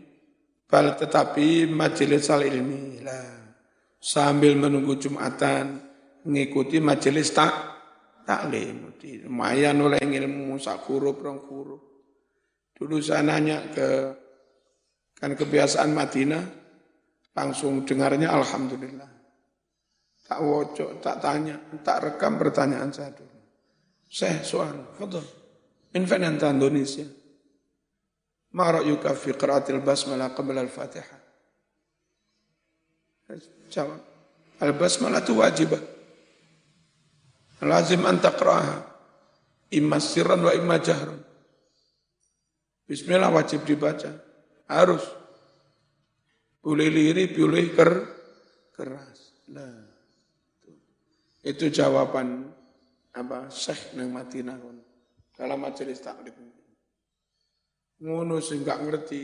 bal 0.67 0.95
tetapi 0.95 1.67
majelis 1.71 2.31
al 2.31 2.47
ilmi 2.47 3.03
lah 3.03 3.55
sambil 3.99 4.55
menunggu 4.55 4.97
Jumatan 4.99 5.79
mengikuti 6.27 6.79
majelis 6.79 7.31
tak 7.31 7.70
taklim 8.31 8.95
lumayan 9.27 9.75
oleh 9.83 9.99
ilmu 9.99 10.55
sak 10.63 10.87
huruf 10.87 11.19
rong 11.19 11.43
huruf 11.51 11.83
dulu 12.79 13.03
saya 13.03 13.27
nanya 13.27 13.59
ke 13.75 13.89
Kan 15.21 15.37
kebiasaan 15.37 15.93
Madinah 15.93 16.45
langsung 17.37 17.85
dengarnya 17.85 18.33
Alhamdulillah. 18.33 19.11
Tak 20.25 20.41
wocok, 20.41 21.05
tak 21.05 21.21
tanya, 21.21 21.61
tak 21.85 21.99
rekam 22.01 22.41
pertanyaan 22.41 22.89
saya 22.89 23.13
dulu. 23.13 23.37
Saya 24.09 24.41
soal, 24.41 24.97
fadol. 24.97 25.23
Min 25.93 26.09
anta 26.09 26.49
Indonesia. 26.49 27.05
Ma 28.57 28.73
ra'yuka 28.73 29.13
fi 29.13 29.35
qiraatil 29.37 29.83
basmalah 29.85 30.33
qabla 30.33 30.63
al-Fatihah? 30.65 31.19
Jawab. 33.71 34.01
Al-basmalah 34.63 35.21
itu 35.23 35.35
wajib. 35.37 35.71
Lazim 37.65 38.09
an 38.09 38.17
taqra'aha. 38.21 38.79
Imma 39.77 40.01
sirran 40.01 40.41
wa 40.43 40.53
imma 40.53 40.77
jahran. 40.81 41.21
Bismillah 42.89 43.31
wajib 43.31 43.63
dibaca. 43.63 44.11
Harus. 44.67 45.05
Boleh 46.61 46.89
liri, 46.93 47.31
boleh 47.33 47.73
ker, 47.73 47.93
keras. 48.77 49.49
Nah, 49.49 49.81
itu 51.41 51.73
jawaban 51.73 52.53
apa 53.17 53.49
Syekh 53.49 53.97
nang 53.97 54.13
Madinah 54.13 54.61
dalam 55.33 55.57
majelis 55.57 56.05
taklif. 56.05 56.37
Ngono 58.01 58.41
sing 58.45 58.65
gak 58.65 58.81
ngerti, 58.85 59.23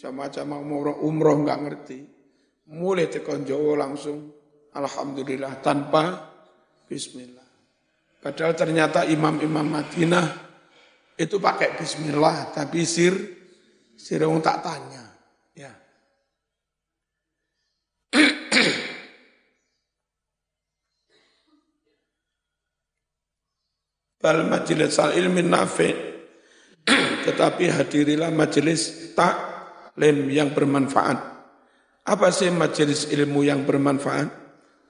jamaah-jamaah 0.00 0.60
umroh, 0.60 0.96
umroh 1.04 1.40
gak 1.44 1.60
ngerti. 1.60 1.98
Mulai 2.72 3.12
tekan 3.12 3.44
Jawa 3.44 3.84
langsung 3.84 4.32
alhamdulillah 4.72 5.60
tanpa 5.60 6.32
bismillah. 6.88 7.43
Padahal 8.24 8.56
ternyata 8.56 9.04
imam-imam 9.04 9.68
Madinah 9.68 10.24
itu 11.20 11.36
pakai 11.36 11.76
bismillah, 11.76 12.56
tapi 12.56 12.80
sir, 12.88 13.12
sirung 14.00 14.40
tak 14.40 14.64
tanya. 14.64 15.12
Ya. 15.52 15.68
Bal 24.24 24.48
majelis 24.48 24.96
al 24.96 25.20
ilmin 25.20 25.52
nafi, 25.52 25.92
tetapi 27.28 27.68
hadirilah 27.68 28.32
majelis 28.32 29.12
tak 29.12 29.36
lem 30.00 30.32
yang 30.32 30.56
bermanfaat. 30.56 31.20
Apa 32.08 32.32
sih 32.32 32.48
majelis 32.48 33.04
ilmu 33.12 33.44
yang 33.44 33.68
bermanfaat? 33.68 34.32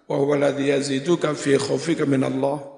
Wa 0.07 0.23
huwa 0.23 0.39
ladzi 0.39 0.71
yaziduka 0.71 1.35
fi 1.35 1.59
khaufika 1.59 2.07
Allah 2.07 2.74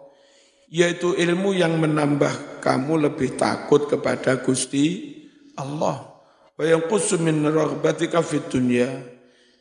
yaitu 0.70 1.14
ilmu 1.14 1.54
yang 1.54 1.78
menambah 1.78 2.62
kamu 2.62 3.10
lebih 3.10 3.38
takut 3.38 3.86
kepada 3.86 4.42
Gusti 4.42 5.14
Allah 5.54 6.16
wa 6.56 6.64
yanqusu 6.64 7.22
min 7.22 7.46
raghbatika 7.46 8.22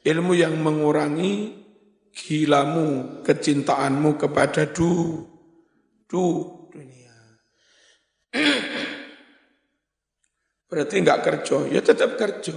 ilmu 0.05 0.33
yang 0.37 0.53
mengurangi 0.61 1.65
gilamu, 2.15 3.19
kecintaanmu 3.27 4.15
kepada 4.15 4.71
du, 4.71 5.19
du 6.07 6.23
dunia. 6.71 7.15
Berarti 10.71 10.95
enggak 10.95 11.21
kerja, 11.27 11.57
ya 11.67 11.83
tetap 11.83 12.15
kerja. 12.15 12.55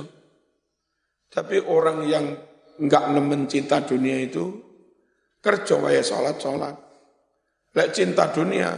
Tapi 1.29 1.61
orang 1.67 2.07
yang 2.07 2.25
enggak 2.79 3.05
nemen 3.11 3.51
cinta 3.51 3.83
dunia 3.83 4.23
itu, 4.23 4.63
kerja 5.43 5.75
waya 5.83 6.01
sholat-sholat. 6.07 6.88
Lek 7.77 7.93
cinta 7.93 8.33
dunia, 8.33 8.73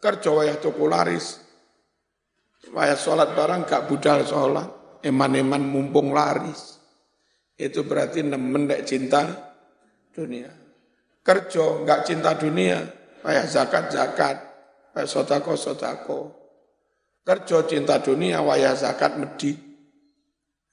kerja 0.00 0.30
waya 0.32 0.56
tuku 0.56 0.84
laris. 0.88 1.40
Waya 2.72 2.96
sholat 2.96 3.36
barang 3.36 3.68
gak 3.68 3.86
budal 3.86 4.24
sholat, 4.24 5.00
eman-eman 5.04 5.62
mumpung 5.62 6.10
laris. 6.10 6.80
Itu 7.56 7.88
berarti 7.88 8.20
nemen 8.20 8.68
lek 8.68 8.84
cinta 8.84 9.24
dunia. 10.12 10.52
Kerja 11.24 11.82
nggak 11.82 12.00
cinta 12.06 12.36
dunia, 12.36 12.78
kayak 13.24 13.46
zakat-zakat, 13.48 14.36
kayak 14.92 15.08
sotako-sotako. 15.08 16.36
Kerja 17.26 17.66
cinta 17.66 17.98
dunia, 17.98 18.44
waya 18.44 18.76
zakat 18.78 19.18
medi. 19.18 19.56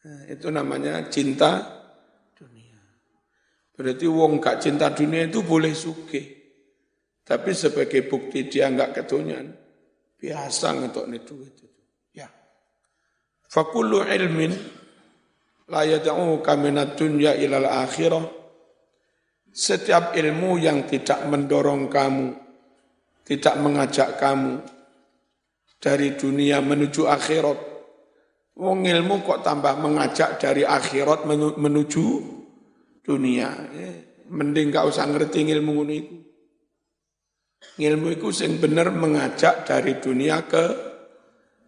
Nah, 0.04 0.28
itu 0.28 0.52
namanya 0.52 1.08
cinta 1.08 1.64
dunia. 2.36 2.78
Berarti 3.74 4.06
wong 4.06 4.38
nggak 4.38 4.58
cinta 4.62 4.92
dunia 4.92 5.26
itu 5.26 5.42
boleh 5.42 5.74
suke. 5.74 6.43
Tapi 7.24 7.52
sebagai 7.56 8.04
bukti 8.04 8.52
dia 8.52 8.68
nggak 8.68 9.00
ketunyan, 9.00 9.48
biasa 10.20 10.68
ngetok 10.76 11.06
duit 11.08 11.56
itu. 11.56 11.68
Ya. 12.12 12.28
Fakullu 13.48 14.04
ilmin 14.04 14.52
la 15.72 15.88
yad'u 15.88 16.44
kaminat 16.44 17.00
dunya 17.00 17.32
ilal 17.40 17.68
akhirah 17.68 18.44
setiap 19.54 20.18
ilmu 20.18 20.58
yang 20.58 20.90
tidak 20.90 21.30
mendorong 21.30 21.86
kamu, 21.86 22.34
tidak 23.22 23.56
mengajak 23.62 24.18
kamu 24.18 24.66
dari 25.78 26.18
dunia 26.18 26.58
menuju 26.60 27.06
akhirat. 27.06 27.60
Wong 28.58 28.86
ilmu 28.86 29.22
kok 29.22 29.46
tambah 29.46 29.78
mengajak 29.78 30.42
dari 30.42 30.66
akhirat 30.66 31.30
menuju 31.58 32.06
dunia. 33.06 33.50
Eh, 33.78 34.26
mending 34.34 34.74
gak 34.74 34.90
usah 34.90 35.06
ngerti 35.06 35.46
ilmu 35.54 35.76
ini. 35.86 36.00
Ilmu 37.74 38.08
itu 38.14 38.30
sing 38.30 38.62
bener 38.62 38.94
mengajak 38.94 39.66
dari 39.66 39.98
dunia 39.98 40.46
ke 40.46 40.64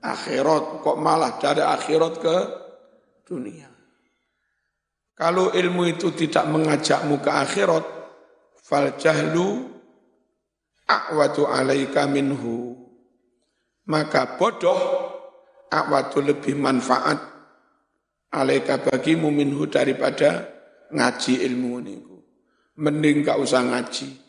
akhirat. 0.06 0.86
Kok 0.86 0.98
malah 1.02 1.41
dari 1.41 1.66
akhirat 1.66 2.14
ke 2.22 2.38
dunia. 3.26 3.70
Kalau 5.16 5.50
ilmu 5.56 5.84
itu 5.89 6.12
tidak 6.12 6.46
mengajakmu 6.52 7.24
ke 7.24 7.32
akhirat, 7.32 7.86
fal 8.60 8.93
jahlu 9.00 9.64
a'watu 10.86 11.48
alaika 11.48 12.06
minhu. 12.06 12.76
Maka 13.88 14.36
bodoh 14.36 14.80
a'watu 15.72 16.20
lebih 16.20 16.60
manfaat 16.60 17.18
alaika 18.36 18.84
bagimu 18.84 19.32
minhu 19.32 19.66
daripada 19.72 20.52
ngaji 20.91 21.34
ilmu 21.48 21.72
ini. 21.82 21.96
Mending 22.76 23.24
gak 23.24 23.39
usah 23.39 23.64
ngaji. 23.64 24.24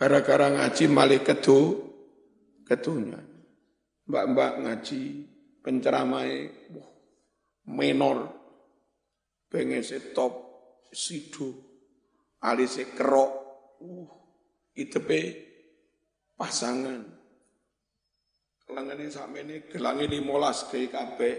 Gara-gara 0.00 0.48
ngaji 0.48 0.84
malah 0.88 1.20
kedu, 1.20 1.76
kedunya. 2.64 3.20
Mbak-mbak 4.08 4.52
ngaji, 4.64 5.02
penceramai, 5.60 6.48
menor, 7.68 8.40
Bengese 9.50 10.14
top, 10.14 10.32
sidu, 10.94 11.50
alise 12.46 12.94
kerok, 12.94 13.32
uh, 13.82 14.08
itepe 14.78 15.20
pasangan. 16.38 17.02
Kelangane 18.62 19.10
sampe 19.10 19.42
ini 19.42 19.66
gelangi 19.66 20.06
limolas 20.06 20.70
ke 20.70 20.86
kabeh. 20.86 21.34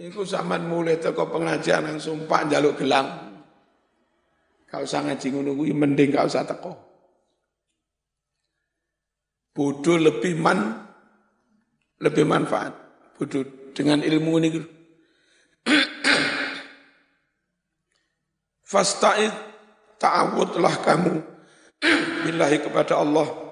Iku 0.00 0.24
zaman 0.24 0.64
mulai 0.64 0.96
teko 0.96 1.28
pengajian 1.28 1.84
langsung 1.84 2.24
pak 2.24 2.48
jaluk 2.48 2.80
gelang. 2.80 3.29
Kau 4.70 4.86
usah 4.86 5.02
ngaji 5.02 5.26
ngono 5.34 5.50
kuwi 5.58 5.74
mending 5.74 6.14
kau 6.14 6.30
usah 6.30 6.46
teko. 6.46 6.72
Bodoh 9.50 9.98
lebih 9.98 10.38
man 10.38 10.86
lebih 11.98 12.22
manfaat. 12.22 12.70
Bodoh 13.18 13.74
dengan 13.74 13.98
ilmu 14.00 14.32
ini 14.38 14.48
Fasta'id 18.70 19.34
ta'awudlah 19.98 20.74
kamu 20.86 21.14
billahi 22.24 22.58
kepada 22.62 23.02
Allah 23.02 23.50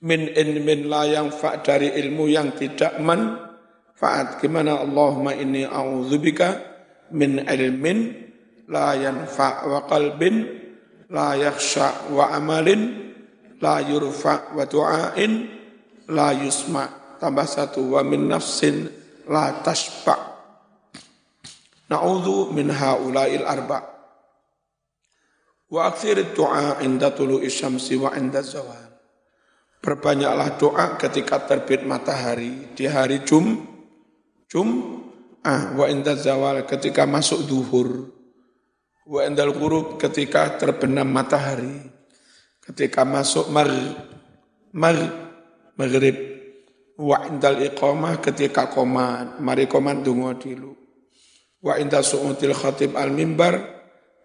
min 0.00 0.32
ilmin 0.32 0.88
la 0.88 1.04
yang 1.04 1.28
fa 1.28 1.60
dari 1.60 1.92
ilmu 1.92 2.24
yang 2.28 2.56
tidak 2.56 2.96
manfaat 3.00 4.40
gimana 4.40 4.80
Allahumma 4.80 5.36
inni 5.36 5.68
a'udzubika 5.68 6.48
min 7.12 7.44
ilmin 7.44 8.29
la 8.70 8.94
yanfa 8.94 9.66
wa 9.66 9.84
qalbin 9.90 10.46
la 11.10 11.34
yakhsha 11.34 12.14
wa 12.14 12.30
amalin 12.30 13.12
la 13.58 13.82
yurfa 13.82 14.54
wa 14.54 14.64
du'ain 14.64 15.32
la 16.08 16.30
yusma 16.32 17.18
tambah 17.18 17.44
satu 17.44 17.98
wa 17.98 18.00
min 18.06 18.30
nafsin 18.30 18.86
la 19.26 19.60
tashba' 19.60 20.30
Na'udhu 21.90 22.54
min 22.54 22.70
haula'il 22.70 23.42
arba' 23.42 23.82
Wa 25.70 25.86
akhir 25.86 26.34
doa 26.34 26.82
inda 26.82 27.14
tulu 27.14 27.38
isyamsi 27.46 27.94
wa 27.94 28.10
inda 28.18 28.42
zawal. 28.42 28.90
Perbanyaklah 29.78 30.58
doa 30.58 30.98
ketika 30.98 31.46
terbit 31.46 31.86
matahari 31.86 32.74
di 32.74 32.90
hari 32.90 33.22
Jum, 33.22 33.70
Jum, 34.50 34.98
ah, 35.46 35.70
wa 35.78 35.86
inda 35.86 36.18
zawal 36.18 36.66
ketika 36.66 37.06
masuk 37.06 37.46
duhur, 37.46 38.10
wa 39.06 39.20
indal 39.24 39.56
ghurub 39.56 39.96
ketika 39.96 40.60
terbenam 40.60 41.08
matahari, 41.08 41.88
ketika 42.60 43.06
masuk 43.06 43.48
mar, 43.48 43.68
mar, 44.74 44.96
maghrib, 45.78 46.16
wa 47.00 47.24
indal 47.24 47.56
iqamah 47.64 48.20
ketika 48.20 48.68
komat, 48.68 49.40
mari 49.40 49.64
komat 49.64 50.04
dungo 50.04 50.36
dilu. 50.36 50.76
Wa 51.60 51.76
inda 51.76 52.00
su'util 52.00 52.56
khatib 52.56 52.96
al 52.96 53.12
mimbar 53.12 53.56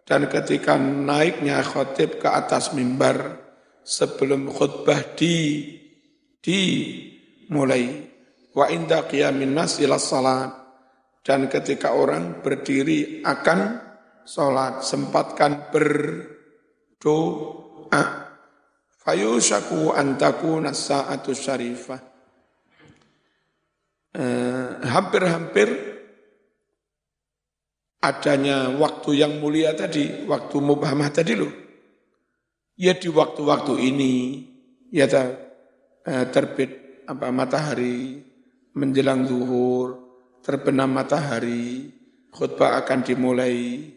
dan 0.08 0.28
ketika 0.32 0.80
naiknya 0.80 1.60
khatib 1.64 2.20
ke 2.20 2.28
atas 2.32 2.72
mimbar 2.72 3.44
sebelum 3.84 4.52
khutbah 4.52 5.16
di 5.16 5.36
di 6.40 6.60
mulai. 7.52 8.12
Wa 8.56 8.72
inda 8.72 9.04
qiyamin 9.04 9.52
nas 9.52 9.84
ila 9.84 10.00
salat 10.00 10.48
dan 11.28 11.52
ketika 11.52 11.92
orang 11.92 12.40
berdiri 12.40 13.20
akan 13.20 13.85
salat 14.26 14.82
sempatkan 14.82 15.70
berdoa. 15.70 16.34
Fayushaku 19.06 19.94
antaku 19.94 20.58
nasa'atu 20.58 21.32
syarifah. 21.38 22.02
Eh, 24.16 24.70
hampir-hampir 24.82 25.70
adanya 28.02 28.74
waktu 28.82 29.22
yang 29.22 29.38
mulia 29.38 29.78
tadi, 29.78 30.26
waktu 30.26 30.58
mubhamah 30.58 31.14
tadi 31.14 31.38
loh. 31.38 31.54
Ya 32.76 32.98
di 32.98 33.08
waktu-waktu 33.08 33.78
ini, 33.78 34.44
ya 34.90 35.06
eh, 35.06 36.26
terbit 36.34 37.06
apa 37.06 37.30
matahari, 37.30 38.26
menjelang 38.74 39.24
zuhur, 39.30 40.02
terbenam 40.42 40.92
matahari, 40.92 41.94
khutbah 42.34 42.82
akan 42.84 43.00
dimulai, 43.06 43.95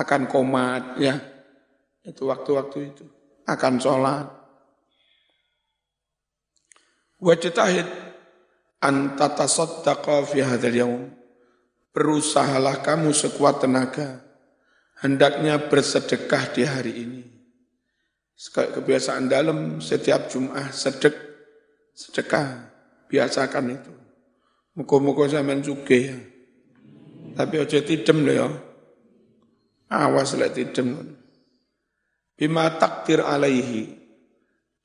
akan 0.00 0.24
komat, 0.24 0.96
ya. 0.96 1.20
Itu 2.00 2.32
waktu-waktu 2.32 2.78
itu. 2.96 3.04
Akan 3.44 3.76
sholat. 3.76 4.24
Wajtahid 7.20 7.84
an 8.80 9.12
tatasaddaqa 9.20 10.24
fi 10.24 10.40
hadzal 10.40 10.72
yaum 10.72 11.20
berusahalah 11.90 12.80
kamu 12.80 13.10
sekuat 13.10 13.66
tenaga, 13.66 14.22
hendaknya 15.02 15.58
bersedekah 15.68 16.44
di 16.54 16.62
hari 16.64 16.94
ini. 16.96 17.22
kebiasaan 18.40 19.28
dalam 19.28 19.84
setiap 19.84 20.32
Jum'ah 20.32 20.72
sedek, 20.72 21.12
sedekah. 21.92 22.72
Biasakan 23.10 23.74
itu. 23.74 23.92
Muka-muka 24.78 25.28
zaman 25.28 25.60
juga 25.60 25.92
ya. 25.92 26.16
Tapi 27.36 27.54
ojo 27.58 27.78
tidem 27.84 28.22
loh 28.22 28.32
ya. 28.32 28.48
Awas 29.90 30.38
lah 30.38 30.54
tidem. 30.54 31.18
Bima 32.38 32.70
takdir 32.78 33.26
alaihi. 33.26 33.98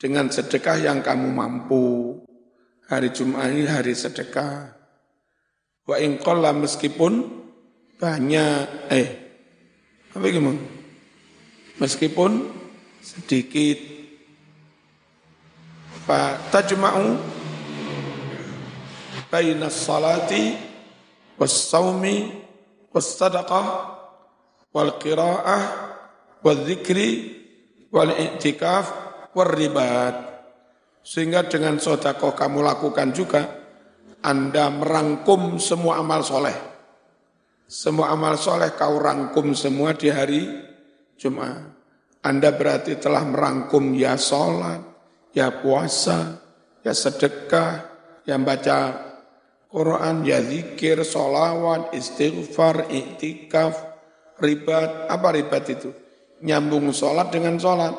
Dengan 0.01 0.34
sedekah 0.34 0.82
yang 0.82 1.06
kamu 1.06 1.30
mampu. 1.30 2.18
Hari 2.89 3.14
Jum'ah 3.14 3.45
ini 3.53 3.70
hari 3.70 3.93
sedekah. 3.93 4.74
Wa 5.86 6.01
ingkolla 6.01 6.58
meskipun 6.58 7.22
banyak. 8.01 8.89
Eh, 8.89 9.10
apa 10.18 10.26
gimana? 10.26 10.62
Meskipun 11.78 12.49
sedikit. 13.06 13.78
Fa 16.06 16.38
tajma'u 16.49 17.18
baina 19.30 19.74
salati 19.74 20.53
was 21.38 21.51
saumi 21.51 22.30
was 22.93 23.18
sadaqah 23.18 23.95
wal 24.76 24.99
qira'ah 24.99 25.63
wal 26.43 26.59
dzikri 26.67 27.09
wal 27.95 28.11
i'tikaf 28.11 28.86
wal 29.32 29.47
ribat. 29.55 30.15
Sehingga 30.99 31.47
dengan 31.47 31.80
sodakoh 31.80 32.36
kamu 32.36 32.65
lakukan 32.65 33.15
juga, 33.15 33.41
Anda 34.26 34.67
merangkum 34.73 35.61
semua 35.61 36.01
amal 36.03 36.26
soleh. 36.26 36.57
Semua 37.65 38.11
amal 38.11 38.36
soleh 38.36 38.76
kau 38.76 38.99
rangkum 38.99 39.55
semua 39.55 39.95
di 39.95 40.09
hari 40.11 40.43
Jumat. 41.15 41.71
Anda 42.26 42.51
berarti 42.51 42.97
telah 42.97 43.21
merangkum 43.21 43.93
ya 43.93 44.17
sholat, 44.17 44.82
ya 45.30 45.53
puasa, 45.61 46.41
ya 46.82 46.89
sedekah, 46.89 47.95
yang 48.26 48.41
baca 48.41 49.05
Quran, 49.69 50.26
ya 50.26 50.41
zikir, 50.41 51.05
sholawat, 51.05 51.93
istighfar, 51.93 52.89
iktikaf, 52.89 53.95
ribat. 54.42 55.10
Apa 55.12 55.36
ribat 55.36 55.66
itu? 55.70 55.90
Nyambung 56.44 56.92
sholat 56.92 57.32
dengan 57.32 57.60
sholat. 57.60 57.94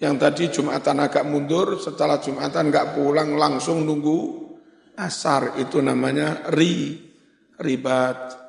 Yang 0.00 0.14
tadi 0.16 0.44
Jumatan 0.48 0.96
agak 1.04 1.28
mundur, 1.28 1.76
setelah 1.76 2.16
Jumatan 2.18 2.72
nggak 2.72 2.96
pulang 2.96 3.36
langsung 3.36 3.84
nunggu 3.84 4.48
asar. 4.96 5.60
Itu 5.60 5.84
namanya 5.84 6.48
ri, 6.52 6.96
ribat. 7.60 8.40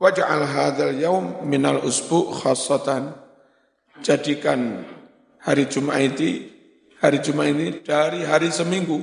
Waj'al 0.00 0.44
hadzal 0.48 0.96
yaum 0.96 1.44
minal 1.44 1.84
usbu 1.84 2.32
khassatan 2.40 3.12
jadikan 4.00 4.84
hari 5.44 5.68
Jumat 5.68 6.00
ini 6.00 6.48
hari 7.00 7.20
Jumat 7.20 7.52
ini 7.52 7.84
dari 7.84 8.24
hari 8.24 8.48
seminggu 8.48 9.00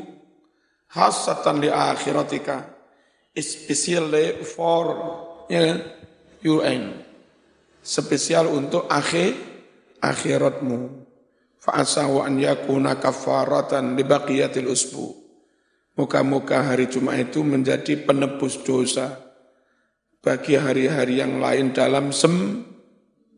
hasatan 0.93 1.61
di 1.61 1.69
akhiratika 1.69 2.65
especially 3.33 4.41
for 4.41 4.85
ya, 5.49 5.77
UN 6.41 7.06
spesial 7.87 8.51
untuk 8.51 8.83
akhir 8.91 9.31
akhiratmu. 10.03 11.07
Fa'asahu 11.63 12.19
an 12.19 12.35
yakuna 12.35 12.99
kafaratan 12.99 13.95
li 13.95 14.03
baqiyatil 14.03 14.67
usbu. 14.67 15.07
Muka-muka 15.95 16.61
hari 16.61 16.91
Jumat 16.91 17.31
itu 17.31 17.41
menjadi 17.41 17.97
penebus 18.05 18.61
dosa 18.61 19.17
bagi 20.21 20.59
hari-hari 20.59 21.23
yang 21.23 21.39
lain 21.39 21.73
dalam 21.73 22.11
sem 22.13 22.61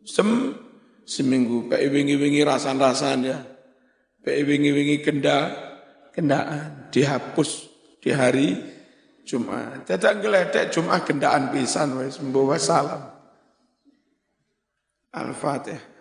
sem 0.04 0.58
seminggu. 1.06 1.70
Pek 1.72 1.86
wingi-wingi 1.88 2.44
rasan-rasan 2.44 3.20
ya. 3.24 3.40
Pek 4.20 4.44
wingi-wingi 4.44 5.00
kenda 5.00 5.54
kendaan. 6.12 6.92
Dihapus 6.92 7.70
di 8.04 8.12
hari 8.12 8.58
Jumat. 9.24 9.88
Tidak 9.88 10.20
ngeledek 10.20 10.74
Jumat 10.74 11.08
kendaan 11.08 11.54
pisan 11.56 11.96
wis 12.02 12.20
membawa 12.20 12.60
salam 12.60 13.19
Al-Fatih 15.12 15.99